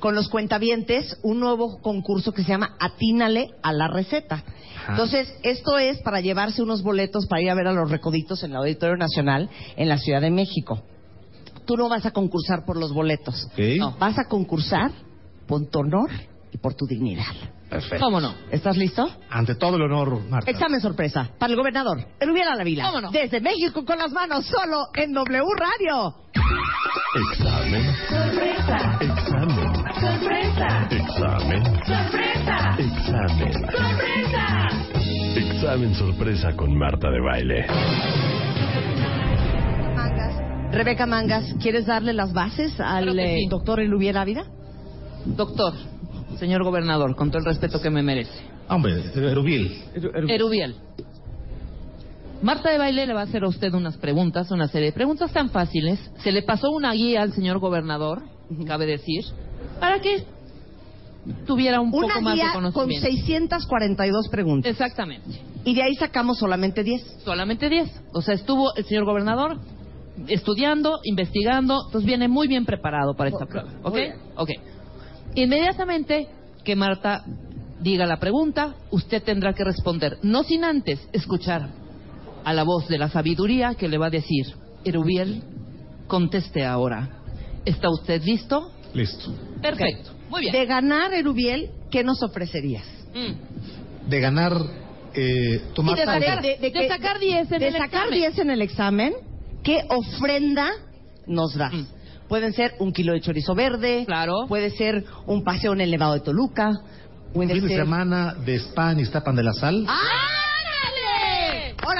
con 0.00 0.14
los 0.14 0.28
cuentavientes 0.28 1.18
un 1.22 1.40
nuevo 1.40 1.80
concurso 1.80 2.32
que 2.32 2.42
se 2.42 2.48
llama 2.48 2.76
Atínale 2.80 3.50
a 3.62 3.72
la 3.72 3.88
receta. 3.88 4.42
Ajá. 4.76 4.92
Entonces, 4.92 5.32
esto 5.42 5.78
es 5.78 5.98
para 6.02 6.20
llevarse 6.20 6.62
unos 6.62 6.82
boletos 6.82 7.26
para 7.26 7.42
ir 7.42 7.50
a 7.50 7.54
ver 7.54 7.68
a 7.68 7.72
los 7.72 7.90
recoditos 7.90 8.42
en 8.42 8.50
el 8.52 8.56
Auditorio 8.56 8.96
Nacional 8.96 9.48
en 9.76 9.88
la 9.88 9.98
Ciudad 9.98 10.20
de 10.20 10.30
México. 10.30 10.82
Tú 11.66 11.76
no 11.76 11.88
vas 11.88 12.04
a 12.06 12.10
concursar 12.10 12.64
por 12.64 12.76
los 12.76 12.92
boletos. 12.92 13.46
Ok. 13.52 13.58
No, 13.78 13.96
vas 13.98 14.18
a 14.18 14.24
concursar 14.24 14.90
por 15.46 15.64
tu 15.66 15.80
honor 15.80 16.10
y 16.52 16.58
por 16.58 16.74
tu 16.74 16.86
dignidad. 16.86 17.24
Perfecto. 17.68 18.04
¿Cómo 18.04 18.20
no? 18.20 18.34
¿Estás 18.50 18.76
listo? 18.76 19.08
Ante 19.28 19.54
todo 19.54 19.76
el 19.76 19.82
honor, 19.82 20.20
Marta. 20.28 20.50
Examen 20.50 20.80
sorpresa 20.80 21.30
para 21.38 21.52
el 21.52 21.56
gobernador, 21.56 22.04
Erubiel 22.18 22.48
Ávila. 22.48 22.86
¿Cómo 22.86 23.00
no? 23.00 23.10
Desde 23.12 23.40
México 23.40 23.84
con 23.84 23.96
las 23.98 24.10
manos, 24.10 24.44
solo 24.46 24.86
en 24.94 25.12
W 25.12 25.44
Radio. 25.56 26.16
Examen. 27.32 27.96
Sorpresa, 28.08 28.98
Examen. 29.00 29.59
Sorpresa, 30.30 30.88
Examen. 30.90 31.64
sorpresa, 31.84 32.76
Examen. 32.78 33.52
sorpresa. 33.52 34.68
Examen 35.36 35.94
sorpresa 35.94 36.56
con 36.56 36.76
Marta 36.76 37.10
de 37.10 37.20
baile. 37.20 37.66
Mangas. 39.94 40.72
Rebeca 40.72 41.06
Mangas, 41.06 41.54
¿quieres 41.60 41.86
darle 41.86 42.12
las 42.12 42.32
bases 42.32 42.78
al 42.80 43.18
eh, 43.18 43.38
sí. 43.40 43.46
doctor 43.48 43.80
Erubiel 43.80 44.16
Ávila? 44.16 44.44
Doctor, 45.24 45.74
señor 46.38 46.62
gobernador, 46.64 47.16
con 47.16 47.30
todo 47.30 47.40
el 47.40 47.46
respeto 47.46 47.80
que 47.80 47.90
me 47.90 48.02
merece. 48.02 48.44
Hombre, 48.68 49.02
Erubiel. 49.14 49.82
Erubiel. 50.28 50.76
Marta 52.42 52.70
de 52.70 52.78
Baile 52.78 53.06
le 53.06 53.12
va 53.12 53.20
a 53.20 53.24
hacer 53.24 53.44
a 53.44 53.48
usted 53.48 53.74
unas 53.74 53.98
preguntas, 53.98 54.50
una 54.50 54.68
serie 54.68 54.86
de 54.86 54.92
preguntas 54.92 55.30
tan 55.32 55.50
fáciles. 55.50 55.98
Se 56.22 56.32
le 56.32 56.42
pasó 56.42 56.70
una 56.70 56.92
guía 56.92 57.20
al 57.20 57.32
señor 57.32 57.58
gobernador, 57.58 58.22
cabe 58.66 58.86
decir, 58.86 59.24
para 59.80 60.00
que 60.00 60.24
tuviera 61.46 61.80
un 61.80 61.92
Una 61.92 62.08
poco 62.08 62.20
más 62.20 62.34
de 62.34 62.40
guía 62.40 62.52
con 62.52 62.62
conocimiento. 62.72 63.06
642 63.06 64.28
preguntas. 64.28 64.70
Exactamente. 64.70 65.40
Y 65.64 65.74
de 65.74 65.82
ahí 65.82 65.94
sacamos 65.96 66.38
solamente 66.38 66.82
10. 66.82 67.22
Solamente 67.24 67.68
10. 67.68 68.02
O 68.12 68.22
sea, 68.22 68.34
estuvo 68.34 68.74
el 68.76 68.84
señor 68.84 69.04
gobernador 69.04 69.58
estudiando, 70.28 71.00
investigando, 71.04 71.82
entonces 71.86 72.06
viene 72.06 72.28
muy 72.28 72.48
bien 72.48 72.64
preparado 72.64 73.14
para 73.14 73.30
esta 73.30 73.46
prueba. 73.46 73.70
¿Ok? 73.82 73.94
bien. 73.94 74.14
Ok. 74.36 74.50
Inmediatamente 75.34 76.28
que 76.64 76.76
Marta 76.76 77.24
diga 77.80 78.06
la 78.06 78.18
pregunta, 78.18 78.74
usted 78.90 79.22
tendrá 79.22 79.54
que 79.54 79.64
responder, 79.64 80.18
no 80.22 80.42
sin 80.42 80.64
antes 80.64 81.00
escuchar 81.12 81.70
a 82.44 82.52
la 82.52 82.62
voz 82.62 82.88
de 82.88 82.98
la 82.98 83.08
sabiduría 83.08 83.74
que 83.74 83.88
le 83.88 83.98
va 83.98 84.06
a 84.06 84.10
decir, 84.10 84.46
Erubiel, 84.84 85.42
conteste 86.06 86.64
ahora. 86.64 87.08
¿Está 87.64 87.90
usted 87.90 88.22
listo? 88.22 88.70
Listo. 88.94 89.32
Perfecto. 89.62 90.10
Muy 90.28 90.42
bien. 90.42 90.52
De 90.52 90.66
ganar, 90.66 91.12
Erubiel, 91.12 91.70
¿qué 91.90 92.04
nos 92.04 92.22
ofrecerías? 92.22 92.84
Mm. 93.14 94.08
De 94.08 94.20
ganar, 94.20 94.52
eh, 95.14 95.60
tu 95.74 95.82
Y 95.82 95.94
de 95.94 96.04
sacar- 96.04 96.42
de 96.42 96.88
sacar 96.88 97.18
10 97.18 97.52
en 97.52 97.58
de 97.58 97.66
el 97.68 97.72
sacar 97.74 97.86
examen. 98.06 98.14
10 98.18 98.38
en 98.38 98.50
el 98.50 98.62
examen, 98.62 99.12
¿qué 99.64 99.84
ofrenda 99.88 100.70
nos 101.26 101.54
das? 101.54 101.72
Mm. 101.72 101.84
Pueden 102.28 102.52
ser 102.52 102.74
un 102.78 102.92
kilo 102.92 103.12
de 103.12 103.20
chorizo 103.20 103.54
verde, 103.56 104.04
Claro. 104.06 104.46
puede 104.48 104.70
ser 104.70 105.04
un 105.26 105.42
paseo 105.42 105.72
en 105.72 105.80
el 105.80 105.90
Nevado 105.90 106.14
de 106.14 106.20
Toluca, 106.20 106.70
un 107.34 107.48
fin 107.48 107.60
de 107.62 107.68
ser... 107.68 107.78
semana 107.78 108.34
de 108.34 108.54
spa 108.60 108.92
en 108.92 109.00
Iztapan 109.00 109.34
de 109.34 109.42
la 109.42 109.52
Sal. 109.52 109.84
¡Árale! 109.88 110.29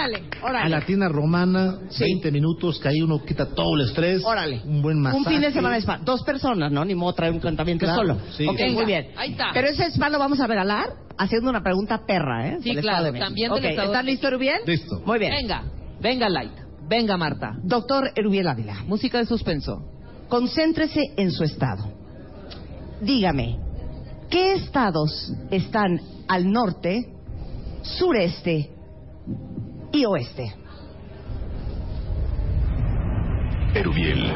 Órale, 0.01 0.23
A 0.41 0.45
órale. 0.47 0.71
la 0.71 0.81
tina 0.87 1.09
romana, 1.09 1.79
Sí. 1.91 2.05
20 2.05 2.31
minutos, 2.33 2.79
que 2.81 2.89
ahí 2.89 3.03
uno 3.03 3.23
quita 3.25 3.47
todo 3.47 3.75
el 3.77 3.83
estrés. 3.89 4.23
Órale. 4.25 4.63
Un 4.65 4.81
buen 4.83 4.99
masaje. 5.01 5.19
Un 5.19 5.25
fin 5.27 5.41
de 5.41 5.53
semana 5.53 5.75
de 5.77 5.83
spa. 5.83 5.99
Dos 5.99 6.23
personas, 6.23 6.73
¿no? 6.73 6.85
Ni 6.85 6.95
modo 6.95 7.13
traer 7.13 7.33
un 7.33 7.41
cantamiento 7.41 7.85
Claro, 7.85 7.99
solo. 8.01 8.17
sí. 8.37 8.47
Ok, 8.47 8.57
Venga, 8.57 8.73
muy 8.75 8.85
bien. 8.87 9.09
ahí 9.17 9.33
está. 9.33 9.51
Pero 9.53 9.69
ese 9.69 9.85
spa 9.91 10.09
lo 10.09 10.19
vamos 10.19 10.41
a 10.41 10.47
regalar 10.47 10.87
haciendo 11.19 11.51
una 11.51 11.63
pregunta 11.63 12.01
perra, 12.07 12.49
¿eh? 12.49 12.59
Sí, 12.63 12.75
Del 12.75 12.81
claro, 12.83 13.13
de 13.13 13.19
también 13.19 13.51
del 13.53 13.59
Ok, 13.59 13.65
Estado 13.71 13.89
de 13.89 13.93
¿Estás 13.95 14.05
listo, 14.07 14.27
Erubiel? 14.29 14.61
Listo. 14.67 15.03
Muy 15.05 15.19
bien. 15.19 15.33
Venga, 15.33 15.63
venga 16.01 16.29
Light, 16.31 16.53
venga 16.89 17.17
Marta. 17.19 17.53
Doctor 17.63 18.11
Erubiel 18.17 18.49
Ávila, 18.49 18.83
Música 18.87 19.19
de 19.19 19.27
suspenso. 19.27 19.85
concéntrese 20.29 21.01
en 21.17 21.31
su 21.31 21.45
estado. 21.45 21.93
Dígame, 23.03 23.59
¿qué 24.31 24.53
estados 24.55 25.33
están 25.51 26.01
al 26.29 26.51
norte, 26.51 27.07
sureste 27.83 28.71
y 29.93 30.05
oeste? 30.05 30.55
Erubiel. 33.75 34.33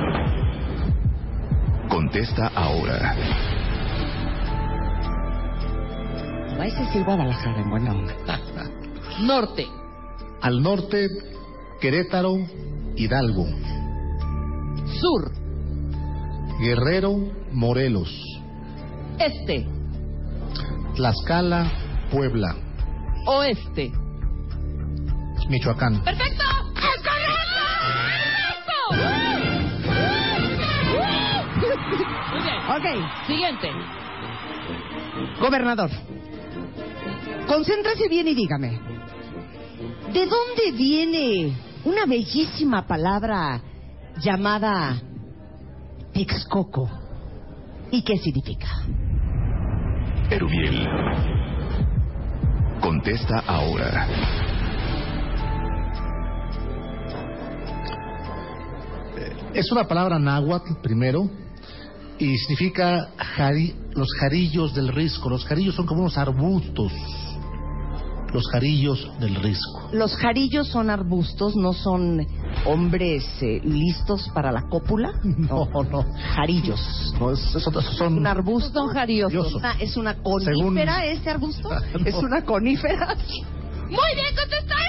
Contesta 1.88 2.49
ahora. 2.54 3.14
Vais 6.58 6.75
a 6.76 6.80
decir 6.84 7.04
Guadalajara 7.04 7.61
en 7.61 7.70
buena 7.70 7.92
onda. 7.94 8.14
Norte, 9.20 9.66
Al 10.40 10.62
norte, 10.62 11.08
Querétaro, 11.80 12.34
Hidalgo. 12.96 13.46
sur, 15.00 15.32
Guerrero, 16.61 17.16
Morelos. 17.52 18.11
este, 19.18 19.66
Tlaxcala, 20.94 21.70
Puebla. 22.11 22.54
oeste. 23.26 23.92
Michoacán. 25.48 26.02
¡Perfecto! 26.02 26.44
¡Es 26.74 27.02
correcto! 27.02 28.74
Muy 32.32 32.42
bien. 32.42 32.58
Ok, 32.68 33.26
Siguiente. 33.26 33.68
gobernador. 35.40 35.90
Concéntrese 37.46 38.08
bien 38.08 38.28
y 38.28 38.34
dígame. 38.34 38.80
¿De 40.12 40.26
dónde 40.26 40.72
viene 40.72 41.56
una 41.84 42.06
bellísima 42.06 42.86
palabra 42.86 43.60
llamada 44.20 44.96
Texcoco? 46.12 46.88
¿Y 47.90 48.02
qué 48.02 48.16
significa? 48.18 48.68
Erubiel. 50.30 50.88
Contesta 52.80 53.40
ahora. 53.46 54.06
Es 59.54 59.70
una 59.70 59.87
palabra 59.87 60.18
náhuatl, 60.18 60.75
primero, 60.82 61.30
y 62.18 62.37
significa 62.38 63.08
jari- 63.37 63.75
los 63.94 64.08
jarillos 64.20 64.75
del 64.75 64.88
risco. 64.88 65.30
Los 65.30 65.44
jarillos 65.44 65.75
son 65.75 65.87
como 65.87 66.00
unos 66.02 66.18
arbustos. 66.18 66.92
Los 68.32 68.49
jarillos 68.50 69.12
del 69.20 69.37
risco. 69.37 69.90
Los 69.92 70.16
jarillos 70.16 70.66
son 70.66 70.90
arbustos, 70.90 71.54
no 71.54 71.73
son 71.73 72.26
hombres 72.66 73.25
eh, 73.42 73.61
listos 73.62 74.28
para 74.34 74.50
la 74.50 74.62
cópula. 74.68 75.12
No, 75.23 75.68
no. 75.84 76.04
Jarillos. 76.34 77.14
No, 77.20 77.30
es- 77.30 77.38
son, 77.38 77.80
son- 77.96 78.18
Un 78.18 78.26
arbusto 78.26 78.73
Son 78.73 78.88
jariosos. 78.88 79.32
Jariosos. 79.32 79.54
Una- 79.54 79.73
¿Es 79.80 79.96
una 79.96 80.14
conífera 80.16 80.96
Según- 80.96 81.12
este 81.16 81.30
arbusto? 81.30 81.68
No. 81.70 82.04
¿Es 82.06 82.14
una 82.16 82.44
conífera? 82.44 83.14
Muy 83.87 84.14
bien 84.16 84.34
contestado, 84.34 84.80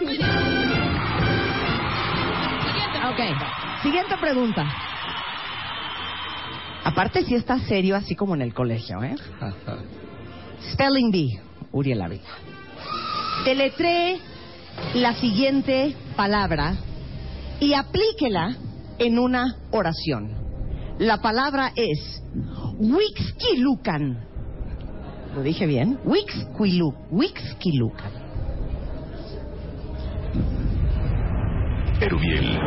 es 0.00 0.73
Ok. 3.10 3.82
Siguiente 3.82 4.16
pregunta. 4.18 4.66
Aparte 6.84 7.24
si 7.24 7.34
está 7.34 7.58
serio 7.60 7.96
así 7.96 8.14
como 8.14 8.34
en 8.34 8.42
el 8.42 8.54
colegio, 8.54 9.02
¿eh? 9.02 9.14
Spelling 10.72 11.10
Bee, 11.10 11.40
Uriel 11.72 12.00
Ávila. 12.00 12.22
Deletree 13.44 14.18
la 14.94 15.14
siguiente 15.14 15.94
palabra 16.16 16.76
y 17.60 17.74
aplíquela 17.74 18.56
en 18.98 19.18
una 19.18 19.56
oración. 19.70 20.30
La 20.98 21.20
palabra 21.20 21.72
es 21.76 22.22
Wixquilucan. 22.78 24.24
¿Lo 25.34 25.42
dije 25.42 25.66
bien? 25.66 25.98
Wixquilu, 26.04 26.94
Wixquilucan. 27.10 28.12
Erubiel. 32.04 32.58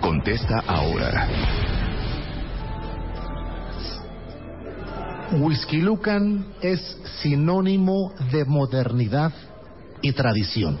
Contesta 0.00 0.58
ahora. 0.66 1.28
Whisky 5.38 5.80
Lucan 5.80 6.46
es 6.60 6.80
sinónimo 7.22 8.12
de 8.32 8.44
modernidad 8.44 9.32
y 10.02 10.12
tradición. 10.12 10.78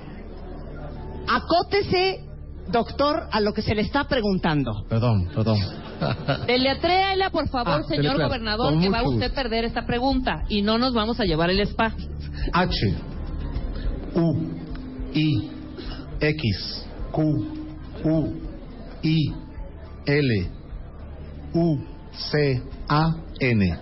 Acótese, 1.28 2.24
doctor, 2.70 3.28
a 3.30 3.40
lo 3.40 3.52
que 3.54 3.62
se 3.62 3.74
le 3.74 3.82
está 3.82 4.04
preguntando. 4.04 4.84
Perdón, 4.88 5.28
perdón. 5.34 5.58
Deletréela, 6.46 7.30
por 7.30 7.48
favor, 7.48 7.80
Ah, 7.80 7.88
señor 7.88 8.02
deletréala. 8.16 8.26
gobernador, 8.26 8.72
Con 8.72 8.82
que 8.82 8.88
va 8.90 9.02
usted 9.02 9.22
a 9.22 9.28
gusto. 9.28 9.34
perder 9.34 9.64
esta 9.64 9.86
pregunta 9.86 10.44
y 10.48 10.62
no 10.62 10.76
nos 10.78 10.92
vamos 10.92 11.18
a 11.20 11.24
llevar 11.24 11.50
el 11.50 11.60
spa. 11.60 11.94
H, 12.52 12.94
U, 14.16 14.36
I, 15.14 15.50
X, 16.24 16.86
Q, 17.12 17.22
U, 18.02 18.32
I, 19.02 19.32
L, 20.06 20.50
U, 21.52 21.78
C, 22.12 22.62
A, 22.88 23.14
N. 23.40 23.78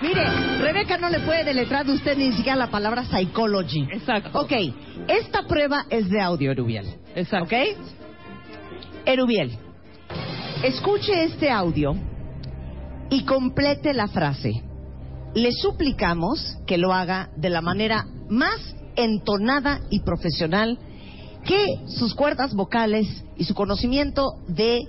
Mire, 0.00 0.24
Rebeca 0.58 0.96
no 0.96 1.10
le 1.10 1.20
puede 1.20 1.44
deletrar 1.44 1.84
de 1.84 1.92
usted 1.92 2.16
ni 2.16 2.32
siquiera 2.32 2.56
la 2.56 2.70
palabra 2.70 3.04
psychology. 3.04 3.86
Exacto. 3.92 4.40
Ok, 4.40 4.52
esta 5.08 5.46
prueba 5.46 5.84
es 5.90 6.08
de 6.08 6.20
audio, 6.20 6.52
Erubiel. 6.52 6.86
Exacto. 7.14 7.44
¿Ok? 7.44 7.52
Erubiel, 9.04 9.58
escuche 10.62 11.24
este 11.24 11.50
audio 11.50 11.94
y 13.10 13.24
complete 13.26 13.92
la 13.92 14.08
frase. 14.08 14.50
Le 15.34 15.52
suplicamos 15.52 16.56
que 16.66 16.78
lo 16.78 16.92
haga 16.92 17.28
de 17.36 17.50
la 17.50 17.60
manera 17.60 18.06
más 18.30 18.73
entonada 18.96 19.80
y 19.90 20.00
profesional 20.00 20.78
que 21.44 21.76
sus 21.86 22.14
cuerdas 22.14 22.54
vocales 22.54 23.06
y 23.36 23.44
su 23.44 23.54
conocimiento 23.54 24.34
de 24.48 24.82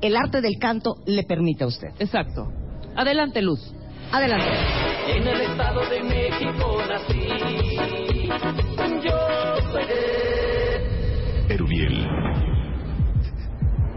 el 0.00 0.16
arte 0.16 0.40
del 0.40 0.58
canto 0.58 0.96
le 1.06 1.24
permite 1.24 1.64
a 1.64 1.66
usted. 1.66 1.88
Exacto. 1.98 2.48
Adelante, 2.96 3.42
Luz. 3.42 3.60
Adelante. 4.12 4.46
En 5.08 5.26
el 5.26 5.40
Estado 5.40 5.80
de 5.88 6.02
México 6.02 6.82
nací. 6.88 7.28
Yo 9.04 9.72
soy 9.72 9.84
de... 9.86 11.54
Erubiel. 11.54 12.06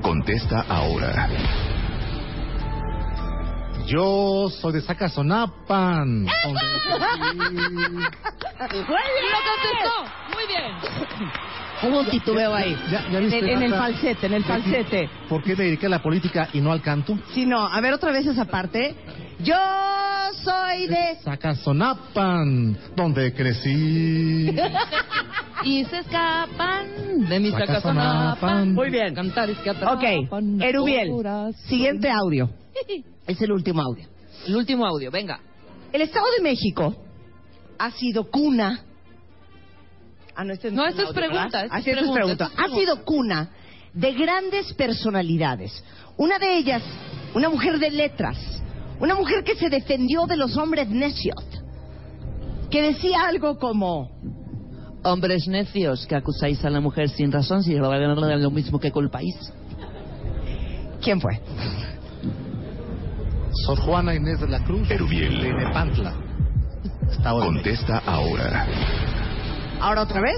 Contesta 0.01 0.61
ahora. 0.67 1.29
Yo 3.91 4.47
soy 4.61 4.71
de 4.73 4.81
Zacazonapan. 4.81 6.23
¡Lo 6.25 6.31
contestó! 6.43 6.61
Muy 10.33 10.47
bien. 10.47 10.71
Hubo 11.83 11.99
un 11.99 12.05
titubeo 12.09 12.53
ahí. 12.55 12.77
Ya- 12.89 13.09
ya 13.09 13.17
en, 13.19 13.25
el, 13.33 13.49
en 13.49 13.63
el 13.63 13.69
Marta, 13.71 13.85
falsete, 13.85 14.27
en 14.27 14.33
el 14.33 14.43
falsete. 14.45 15.09
¿Por 15.27 15.43
qué 15.43 15.55
me 15.55 15.65
dediqué 15.65 15.87
a 15.87 15.89
la 15.89 16.01
política 16.01 16.47
y 16.53 16.61
no 16.61 16.71
al 16.71 16.81
canto? 16.81 17.17
Sí, 17.33 17.45
no, 17.45 17.67
a 17.67 17.81
ver 17.81 17.93
otra 17.93 18.11
vez 18.11 18.25
esa 18.27 18.45
parte. 18.45 18.95
Yo 19.39 19.55
soy 20.43 20.87
de... 20.87 21.17
Zacazonapan, 21.23 22.77
donde 22.95 23.33
crecí. 23.33 24.55
Y 25.63 25.85
se 25.85 25.99
escapan 25.99 27.27
de 27.29 27.39
mi 27.39 27.51
Sacazonapan. 27.51 28.35
sacazonapan. 28.35 28.73
Muy 28.73 28.89
bien. 28.89 29.13
Cantares 29.13 29.57
que 29.59 29.69
Ok. 29.71 30.61
Erubiel, 30.61 31.11
siguiente 31.67 32.09
audio. 32.09 32.49
Es 33.27 33.39
el 33.41 33.51
último 33.51 33.81
audio. 33.81 34.07
El 34.47 34.55
último 34.55 34.85
audio, 34.85 35.11
venga. 35.11 35.39
El 35.93 36.01
Estado 36.01 36.25
de 36.37 36.43
México 36.43 36.95
ha 37.77 37.91
sido 37.91 38.29
cuna... 38.29 38.83
Ah, 40.35 40.43
no, 40.43 40.53
este 40.53 40.71
No, 40.71 40.83
un 40.83 40.89
esto 40.89 41.01
es 41.03 41.07
audio, 41.09 41.21
pregunta, 41.21 41.63
esto 41.63 41.75
Ah, 41.75 41.79
es 41.79 41.87
esto 41.87 41.99
es 42.05 42.11
pregunta, 42.11 42.13
pregunta. 42.15 42.45
esto 42.45 42.61
es 42.65 42.71
Ha 42.71 42.75
sido 42.75 43.05
cuna 43.05 43.49
de 43.93 44.13
grandes 44.13 44.73
personalidades. 44.73 45.83
Una 46.17 46.39
de 46.39 46.57
ellas, 46.57 46.81
una 47.35 47.49
mujer 47.49 47.77
de 47.77 47.91
letras. 47.91 48.37
Una 48.99 49.13
mujer 49.15 49.43
que 49.43 49.55
se 49.55 49.69
defendió 49.69 50.25
de 50.25 50.37
los 50.37 50.57
hombres 50.57 50.89
necios. 50.89 51.35
Que 52.71 52.81
decía 52.81 53.27
algo 53.27 53.57
como... 53.59 54.09
Hombres 55.03 55.47
necios 55.47 56.05
que 56.05 56.15
acusáis 56.15 56.63
a 56.63 56.69
la 56.69 56.79
mujer 56.79 57.09
sin 57.09 57.31
razón, 57.31 57.63
si 57.63 57.73
lo 58.37 58.51
mismo 58.51 58.79
que 58.79 58.91
culpáis. 58.91 59.35
¿Quién 61.01 61.19
fue? 61.19 61.41
Sor 63.65 63.79
Juana 63.79 64.15
Inés 64.15 64.39
de 64.39 64.47
la 64.47 64.63
Cruz. 64.63 64.89
Erubiel. 64.89 65.41
De 65.41 65.53
Nepantla. 65.53 66.13
De. 67.09 67.45
Contesta 67.45 67.97
ahora. 68.05 68.67
¿Ahora 69.79 70.03
otra 70.03 70.21
vez? 70.21 70.37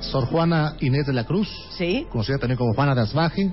Sor 0.00 0.26
Juana 0.26 0.76
Inés 0.80 1.06
de 1.06 1.12
la 1.12 1.24
Cruz. 1.24 1.48
Sí. 1.76 2.06
conocida 2.10 2.38
también 2.38 2.56
como 2.56 2.74
Juana 2.74 2.94
de 2.94 3.02
Asbaje, 3.02 3.52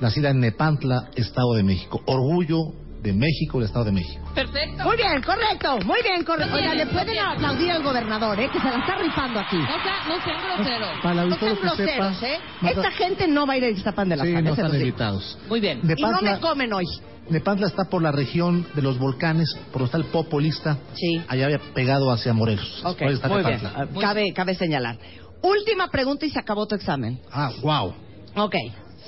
nacida 0.00 0.30
en 0.30 0.40
Nepantla, 0.40 1.08
Estado 1.16 1.54
de 1.54 1.62
México. 1.62 2.02
Orgullo 2.04 2.74
de 3.02 3.12
México, 3.12 3.58
el 3.58 3.64
Estado 3.66 3.86
de 3.86 3.92
México. 3.92 4.24
Perfecto. 4.34 4.82
Muy 4.84 4.96
bien, 4.96 5.22
correcto, 5.22 5.78
muy 5.86 6.02
bien, 6.02 6.24
correcto. 6.24 6.54
Oiga, 6.54 6.74
le 6.74 6.86
pueden 6.86 7.12
bien. 7.12 7.24
aplaudir 7.24 7.70
al 7.70 7.82
gobernador, 7.82 8.40
¿eh? 8.40 8.48
Que 8.52 8.58
se 8.58 8.64
la 8.64 8.78
está 8.78 8.96
rifando 8.96 9.40
aquí. 9.40 9.56
No, 9.56 9.66
sea, 9.66 10.04
no 10.08 10.24
sean 10.24 10.56
groseros. 10.56 10.88
Para 11.02 11.24
No 11.24 11.36
sean 11.36 11.56
groseros, 11.60 12.16
sepa, 12.18 12.26
¿eh? 12.26 12.38
Marta- 12.60 12.80
Esta 12.80 12.90
gente 12.92 13.28
no 13.28 13.46
va 13.46 13.54
a 13.54 13.56
ir 13.58 13.64
a 13.64 13.68
Ixtapan 13.70 14.08
de 14.08 14.16
la 14.16 14.24
sí, 14.24 14.32
Sal, 14.32 14.44
no 14.44 14.50
están 14.50 14.74
invitados. 14.74 15.38
Muy 15.48 15.60
bien. 15.60 15.78
Y 15.78 15.82
no 15.82 15.88
Nepantla, 15.88 16.32
me 16.32 16.40
comen 16.40 16.72
hoy. 16.72 16.84
Nepantla 17.28 17.66
está 17.66 17.84
por 17.84 18.02
la 18.02 18.12
región 18.12 18.66
de 18.74 18.82
los 18.82 18.98
volcanes, 18.98 19.52
por 19.72 19.82
donde 19.82 19.84
está 19.86 19.98
el 19.98 20.04
Popolista. 20.04 20.78
Sí. 20.94 21.22
Allá 21.28 21.46
había 21.46 21.58
pegado 21.74 22.10
hacia 22.12 22.32
Morelos. 22.32 22.82
Ok, 22.84 22.98
Por 22.98 23.08
ahí 23.08 23.14
está 23.14 23.28
muy 23.28 23.42
bien. 23.44 23.60
Cabe, 24.00 24.32
cabe 24.32 24.54
señalar. 24.54 24.96
Última 25.42 25.88
pregunta 25.88 26.24
y 26.26 26.30
se 26.30 26.38
acabó 26.38 26.66
tu 26.66 26.74
examen. 26.74 27.20
Ah, 27.32 27.50
wow. 27.62 27.94
Ok. 28.36 28.54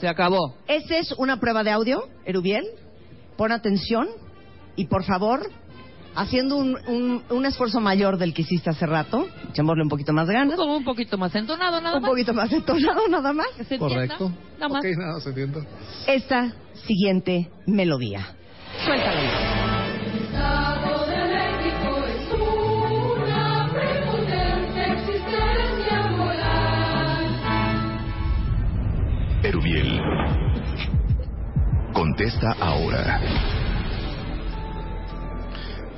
Se 0.01 0.09
acabó. 0.09 0.55
Esta 0.66 0.98
es 0.98 1.12
una 1.12 1.38
prueba 1.40 1.64
de 1.64 1.70
audio, 1.72 2.05
Erubiel. 2.24 2.64
Pon 3.38 3.53
atención 3.53 4.09
y 4.77 4.87
por 4.87 5.05
favor, 5.05 5.40
haciendo 6.16 6.57
un, 6.57 6.77
un, 6.88 7.22
un 7.31 7.46
esfuerzo 7.46 7.79
mayor 7.81 8.18
del 8.18 8.35
que 8.35 8.42
hiciste 8.42 8.68
hace 8.68 8.85
rato, 8.85 9.27
echémosle 9.51 9.85
un 9.85 9.88
poquito 9.88 10.12
más 10.12 10.27
de 10.27 10.35
ganas, 10.35 10.57
Como 10.57 10.77
un 10.77 10.85
poquito 10.85 11.16
más 11.16 11.33
entonado, 11.37 11.81
nada 11.81 11.96
un 11.96 12.03
más. 12.03 12.11
poquito 12.11 12.35
más 12.35 12.53
entonado 12.53 13.01
nada 13.09 13.33
más. 13.33 13.46
Se. 13.68 13.79
Correcto. 13.79 14.33
Nada 14.59 14.68
más. 14.72 14.85
Ok, 14.85 14.90
nada, 14.98 15.20
se 15.20 15.29
entiende. 15.31 15.61
esta 16.09 16.53
siguiente 16.87 17.48
melodía. 17.66 18.35
Suéltala. 18.85 19.87
Estado 20.14 21.07
de 21.07 21.16
México 21.35 22.05
es 22.07 22.33
una 22.35 23.70
prepotente 23.72 24.83
existencia 24.94 26.07
moral. 26.16 27.24
Erubiel. 29.44 30.01
Contesta 31.92 32.57
ahora. 32.61 33.20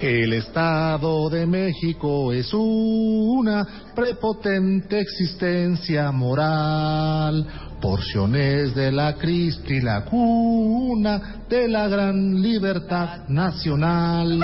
El 0.01 0.33
Estado 0.33 1.29
de 1.29 1.47
México 1.47 2.33
es 2.33 2.55
una 2.55 3.67
prepotente 3.95 4.99
existencia 4.99 6.11
moral, 6.11 7.47
porciones 7.83 8.75
de 8.75 8.93
la 8.93 9.15
Cristo 9.17 9.73
y 9.75 9.83
la 9.83 10.07
cuna 10.07 11.43
de 11.51 11.69
la 11.69 11.87
gran 11.89 12.41
libertad 12.41 13.29
nacional. 13.29 14.41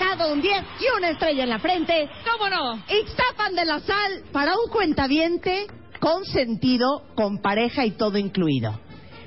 Sacado 0.00 0.32
un 0.32 0.40
10 0.40 0.54
y 0.80 0.96
una 0.96 1.10
estrella 1.10 1.44
en 1.44 1.50
la 1.50 1.58
frente. 1.58 2.08
¿Cómo 2.30 2.48
no? 2.48 2.76
Ixtapan 2.88 3.54
de 3.54 3.64
la 3.64 3.80
Sal 3.80 4.22
para 4.32 4.52
un 4.54 4.70
cuentaviente 4.70 5.66
con 6.00 6.24
sentido, 6.24 7.02
con 7.14 7.38
pareja 7.38 7.84
y 7.84 7.92
todo 7.92 8.16
incluido. 8.16 8.80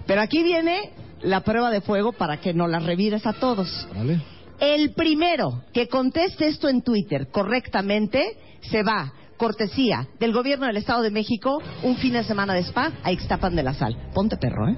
Pero 0.07 0.21
aquí 0.21 0.43
viene 0.43 0.91
la 1.21 1.41
prueba 1.41 1.69
de 1.69 1.81
fuego 1.81 2.11
para 2.13 2.37
que 2.37 2.53
no 2.53 2.67
la 2.67 2.79
revires 2.79 3.25
a 3.25 3.33
todos. 3.33 3.87
¿Vale? 3.95 4.21
El 4.59 4.93
primero 4.93 5.63
que 5.73 5.87
conteste 5.87 6.47
esto 6.47 6.69
en 6.69 6.81
Twitter 6.81 7.27
correctamente 7.31 8.37
se 8.61 8.81
va, 8.83 9.13
cortesía 9.37 10.07
del 10.19 10.33
gobierno 10.33 10.65
del 10.67 10.77
Estado 10.77 11.03
de 11.03 11.11
México, 11.11 11.61
un 11.83 11.97
fin 11.97 12.13
de 12.13 12.23
semana 12.23 12.53
de 12.53 12.61
spa 12.63 12.91
a 13.03 13.11
Ixtapan 13.11 13.55
de 13.55 13.63
la 13.63 13.73
Sal. 13.73 13.95
Ponte 14.13 14.37
perro, 14.37 14.69
¿eh? 14.69 14.77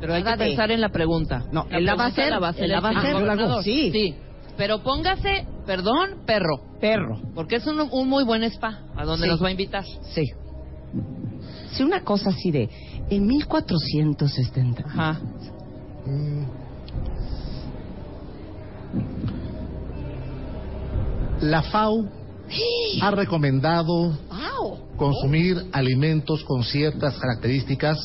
Pero 0.00 0.14
hay 0.14 0.24
que 0.24 0.36
pensar 0.36 0.70
en 0.70 0.80
la 0.80 0.88
pregunta. 0.88 1.44
No, 1.52 1.66
él 1.70 1.84
la 1.84 1.94
va 1.94 2.04
a 2.04 2.08
hacer, 2.08 2.30
la 2.30 2.40
va 2.40 2.48
a 2.48 2.50
hacer. 2.50 3.62
Sí. 3.62 3.90
Sí. 3.92 4.16
Pero 4.56 4.82
póngase, 4.82 5.46
perdón, 5.66 6.22
perro. 6.26 6.60
Perro. 6.80 7.20
Porque 7.34 7.56
es 7.56 7.66
un, 7.66 7.80
un 7.90 8.08
muy 8.08 8.24
buen 8.24 8.42
spa 8.44 8.80
a 8.96 9.04
donde 9.04 9.26
Sí. 9.26 9.30
nos 9.30 9.42
va 9.42 9.48
a 9.48 9.50
invitar. 9.50 9.84
Sí. 10.14 10.24
Sí, 11.72 11.82
una 11.82 12.02
cosa 12.02 12.30
así 12.30 12.50
de... 12.50 12.68
En 13.10 13.26
1470... 13.26 14.82
Ajá. 14.86 15.20
La 21.40 21.62
FAO 21.62 22.04
ha 23.02 23.10
recomendado 23.10 24.18
consumir 24.96 25.56
alimentos 25.72 26.44
con 26.44 26.62
ciertas 26.62 27.16
características 27.18 27.96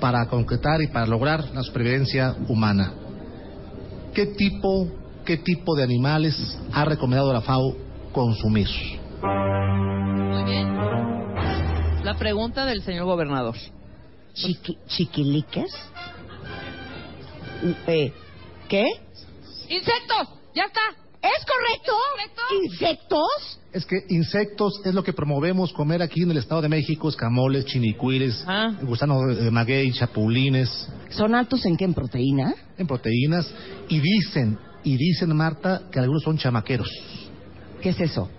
para 0.00 0.26
concretar 0.26 0.82
y 0.82 0.88
para 0.88 1.06
lograr 1.06 1.44
la 1.54 1.62
supervivencia 1.62 2.34
humana. 2.48 2.92
¿Qué 4.12 4.26
tipo, 4.26 4.86
qué 5.24 5.36
tipo 5.38 5.74
de 5.76 5.82
animales 5.84 6.58
ha 6.72 6.84
recomendado 6.84 7.32
la 7.32 7.40
FAO 7.40 7.76
consumir? 8.12 8.68
Muy 9.22 10.44
bien. 10.44 10.74
La 12.04 12.16
pregunta 12.18 12.64
del 12.66 12.82
señor 12.82 13.06
gobernador. 13.06 13.54
Chiqui- 14.34 14.78
¿Chiquiliques? 14.88 15.70
Eh, 17.86 18.12
¿Qué? 18.68 18.84
¡Insectos! 19.68 20.28
¡Ya 20.54 20.64
está! 20.64 20.80
¿Es 21.22 21.44
correcto? 21.46 21.92
correcto? 22.12 22.42
¿Insectos? 22.64 23.60
Es 23.72 23.86
que 23.86 23.96
insectos 24.10 24.80
es 24.84 24.94
lo 24.94 25.02
que 25.02 25.12
promovemos 25.14 25.72
comer 25.72 26.02
aquí 26.02 26.22
en 26.22 26.30
el 26.30 26.36
Estado 26.36 26.60
de 26.62 26.68
México, 26.68 27.08
escamoles, 27.08 27.64
chinicuiles, 27.64 28.44
Ah. 28.46 28.72
gusanos 28.82 29.36
de 29.38 29.50
maguey, 29.50 29.90
chapulines, 29.92 30.88
¿Son 31.10 31.34
altos 31.34 31.64
en 31.64 31.76
qué? 31.76 31.84
¿En 31.84 31.94
proteína? 31.94 32.54
en 32.76 32.86
proteínas, 32.86 33.50
y 33.88 34.00
dicen, 34.00 34.58
y 34.84 34.96
dicen 34.96 35.34
Marta, 35.36 35.82
que 35.90 35.98
algunos 35.98 36.22
son 36.22 36.36
chamaqueros. 36.38 36.88
¿Qué 37.80 37.90
es 37.90 38.00
eso? 38.00 38.30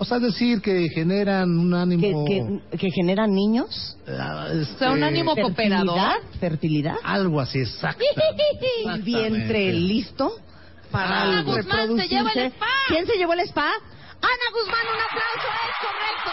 O 0.00 0.04
sea, 0.04 0.20
decir, 0.20 0.60
que 0.62 0.88
generan 0.90 1.58
un 1.58 1.70
¿Que, 1.70 1.76
ánimo... 1.76 2.24
que, 2.24 2.78
que 2.78 2.90
generan 2.90 3.32
niños? 3.34 3.96
ah, 4.06 4.46
O 4.52 4.78
sea, 4.78 4.90
un 4.92 4.98
este, 4.98 5.04
ánimo 5.04 5.34
cooperador. 5.34 6.22
¿Fertilidad? 6.38 6.94
Algo 7.02 7.40
así, 7.40 7.58
exacto. 7.58 8.04
¿El 8.86 9.02
vientre 9.02 9.72
listo? 9.72 10.32
Para 10.92 11.22
Ana 11.22 11.42
Guzmán 11.42 11.96
se 11.96 12.08
lleva 12.08 12.30
el 12.32 12.46
spa. 12.52 12.66
¿Quién 12.88 13.06
se 13.06 13.16
llevó 13.16 13.32
el 13.34 13.40
spa? 13.40 13.70
Ana 14.20 14.46
Guzmán, 14.52 14.86
un 14.94 15.00
aplauso, 15.00 15.48
es 15.68 15.76
correcto. 15.86 16.30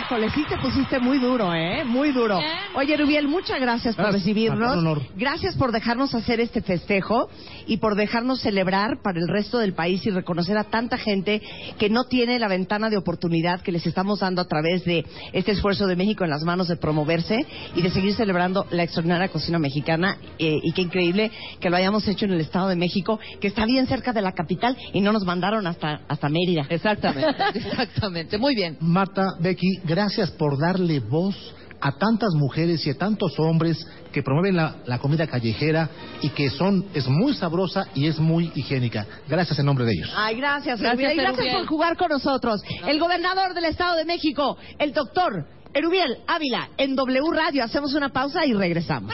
Híjole, 0.00 0.30
sí 0.30 0.44
te 0.48 0.56
pusiste 0.58 0.98
muy 0.98 1.18
duro, 1.18 1.52
¿eh? 1.54 1.84
Muy 1.84 2.10
duro. 2.12 2.38
Bien. 2.38 2.50
Oye, 2.74 2.96
Rubiel, 2.96 3.28
muchas 3.28 3.60
gracias 3.60 3.94
por 3.94 4.04
Gracias, 4.06 4.22
recibirnos. 4.22 4.72
un 4.72 4.78
honor. 4.78 5.02
Gracias 5.16 5.56
por 5.56 5.72
dejarnos 5.72 6.14
hacer 6.14 6.40
este 6.40 6.62
festejo 6.62 7.28
y 7.66 7.76
por 7.76 7.94
dejarnos 7.96 8.40
celebrar 8.40 9.02
para 9.02 9.18
el 9.20 9.28
resto 9.28 9.58
del 9.58 9.74
país 9.74 10.04
y 10.06 10.10
reconocer 10.10 10.56
a 10.58 10.64
tanta 10.64 10.96
gente 10.96 11.42
que 11.78 11.90
no 11.90 12.04
tiene 12.04 12.38
la 12.38 12.48
ventana 12.48 12.88
de 12.88 12.96
oportunidad 12.96 13.60
que 13.60 13.72
les 13.72 13.86
estamos 13.86 14.20
dando 14.20 14.42
a 14.42 14.48
través 14.48 14.84
de 14.84 15.04
este 15.32 15.52
esfuerzo 15.52 15.86
de 15.86 15.96
México 15.96 16.24
en 16.24 16.30
las 16.30 16.42
manos 16.42 16.66
de 16.68 16.76
promoverse 16.76 17.46
y 17.74 17.82
de 17.82 17.90
seguir 17.90 18.14
celebrando 18.14 18.66
la 18.70 18.82
extraordinaria 18.84 19.28
cocina 19.28 19.58
mexicana. 19.58 20.16
eh, 20.38 20.58
y 20.62 20.72
qué 20.72 20.82
increíble 20.82 21.30
que 21.60 21.68
lo 21.70 21.76
hayamos 21.76 22.06
hecho 22.08 22.24
en 22.24 22.32
el 22.32 22.40
Estado 22.40 22.68
de 22.68 22.76
México, 22.76 23.20
que 23.40 23.48
está 23.48 23.64
bien 23.66 23.86
cerca 23.86 24.12
de 24.12 24.22
la 24.22 24.32
capital 24.32 24.76
y 24.92 25.00
no 25.00 25.12
nos 25.12 25.24
mandaron 25.24 25.66
hasta, 25.66 26.00
hasta 26.08 26.28
Mérida. 26.28 26.66
Exactamente, 26.68 27.19
exactamente. 27.54 28.38
Muy 28.38 28.54
bien. 28.54 28.76
Marta, 28.80 29.34
Becky, 29.40 29.78
gracias 29.84 30.30
por 30.30 30.58
darle 30.58 31.00
voz 31.00 31.36
a 31.82 31.92
tantas 31.92 32.34
mujeres 32.34 32.86
y 32.86 32.90
a 32.90 32.94
tantos 32.98 33.38
hombres 33.38 33.86
que 34.12 34.22
promueven 34.22 34.56
la, 34.56 34.76
la 34.84 34.98
comida 34.98 35.26
callejera 35.26 35.88
y 36.20 36.28
que 36.30 36.50
son 36.50 36.84
es 36.92 37.08
muy 37.08 37.32
sabrosa 37.34 37.86
y 37.94 38.06
es 38.06 38.18
muy 38.18 38.52
higiénica. 38.54 39.06
Gracias 39.28 39.58
en 39.58 39.66
nombre 39.66 39.86
de 39.86 39.92
ellos. 39.92 40.12
Ay, 40.14 40.36
gracias, 40.36 40.78
Gracias, 40.80 40.92
Erubiel. 40.92 41.12
Y 41.12 41.16
gracias 41.16 41.38
Erubiel. 41.46 41.56
por 41.58 41.66
jugar 41.68 41.96
con 41.96 42.08
nosotros. 42.10 42.60
El 42.86 42.98
gobernador 43.00 43.54
del 43.54 43.64
Estado 43.64 43.96
de 43.96 44.04
México, 44.04 44.58
el 44.78 44.92
doctor 44.92 45.46
Erubiel 45.72 46.18
Ávila, 46.26 46.68
en 46.76 46.96
W 46.96 47.22
Radio. 47.32 47.64
Hacemos 47.64 47.94
una 47.94 48.10
pausa 48.10 48.44
y 48.44 48.52
regresamos. 48.52 49.12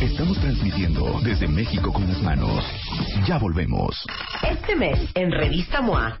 Estamos 0.00 0.38
transmitiendo 0.40 1.20
desde 1.22 1.46
México 1.46 1.92
con 1.92 2.08
las 2.08 2.22
manos. 2.22 2.64
Ya 3.26 3.36
volvemos. 3.38 3.94
Este 4.48 4.76
mes, 4.76 4.98
en 5.14 5.30
Revista 5.30 5.82
MOA, 5.82 6.20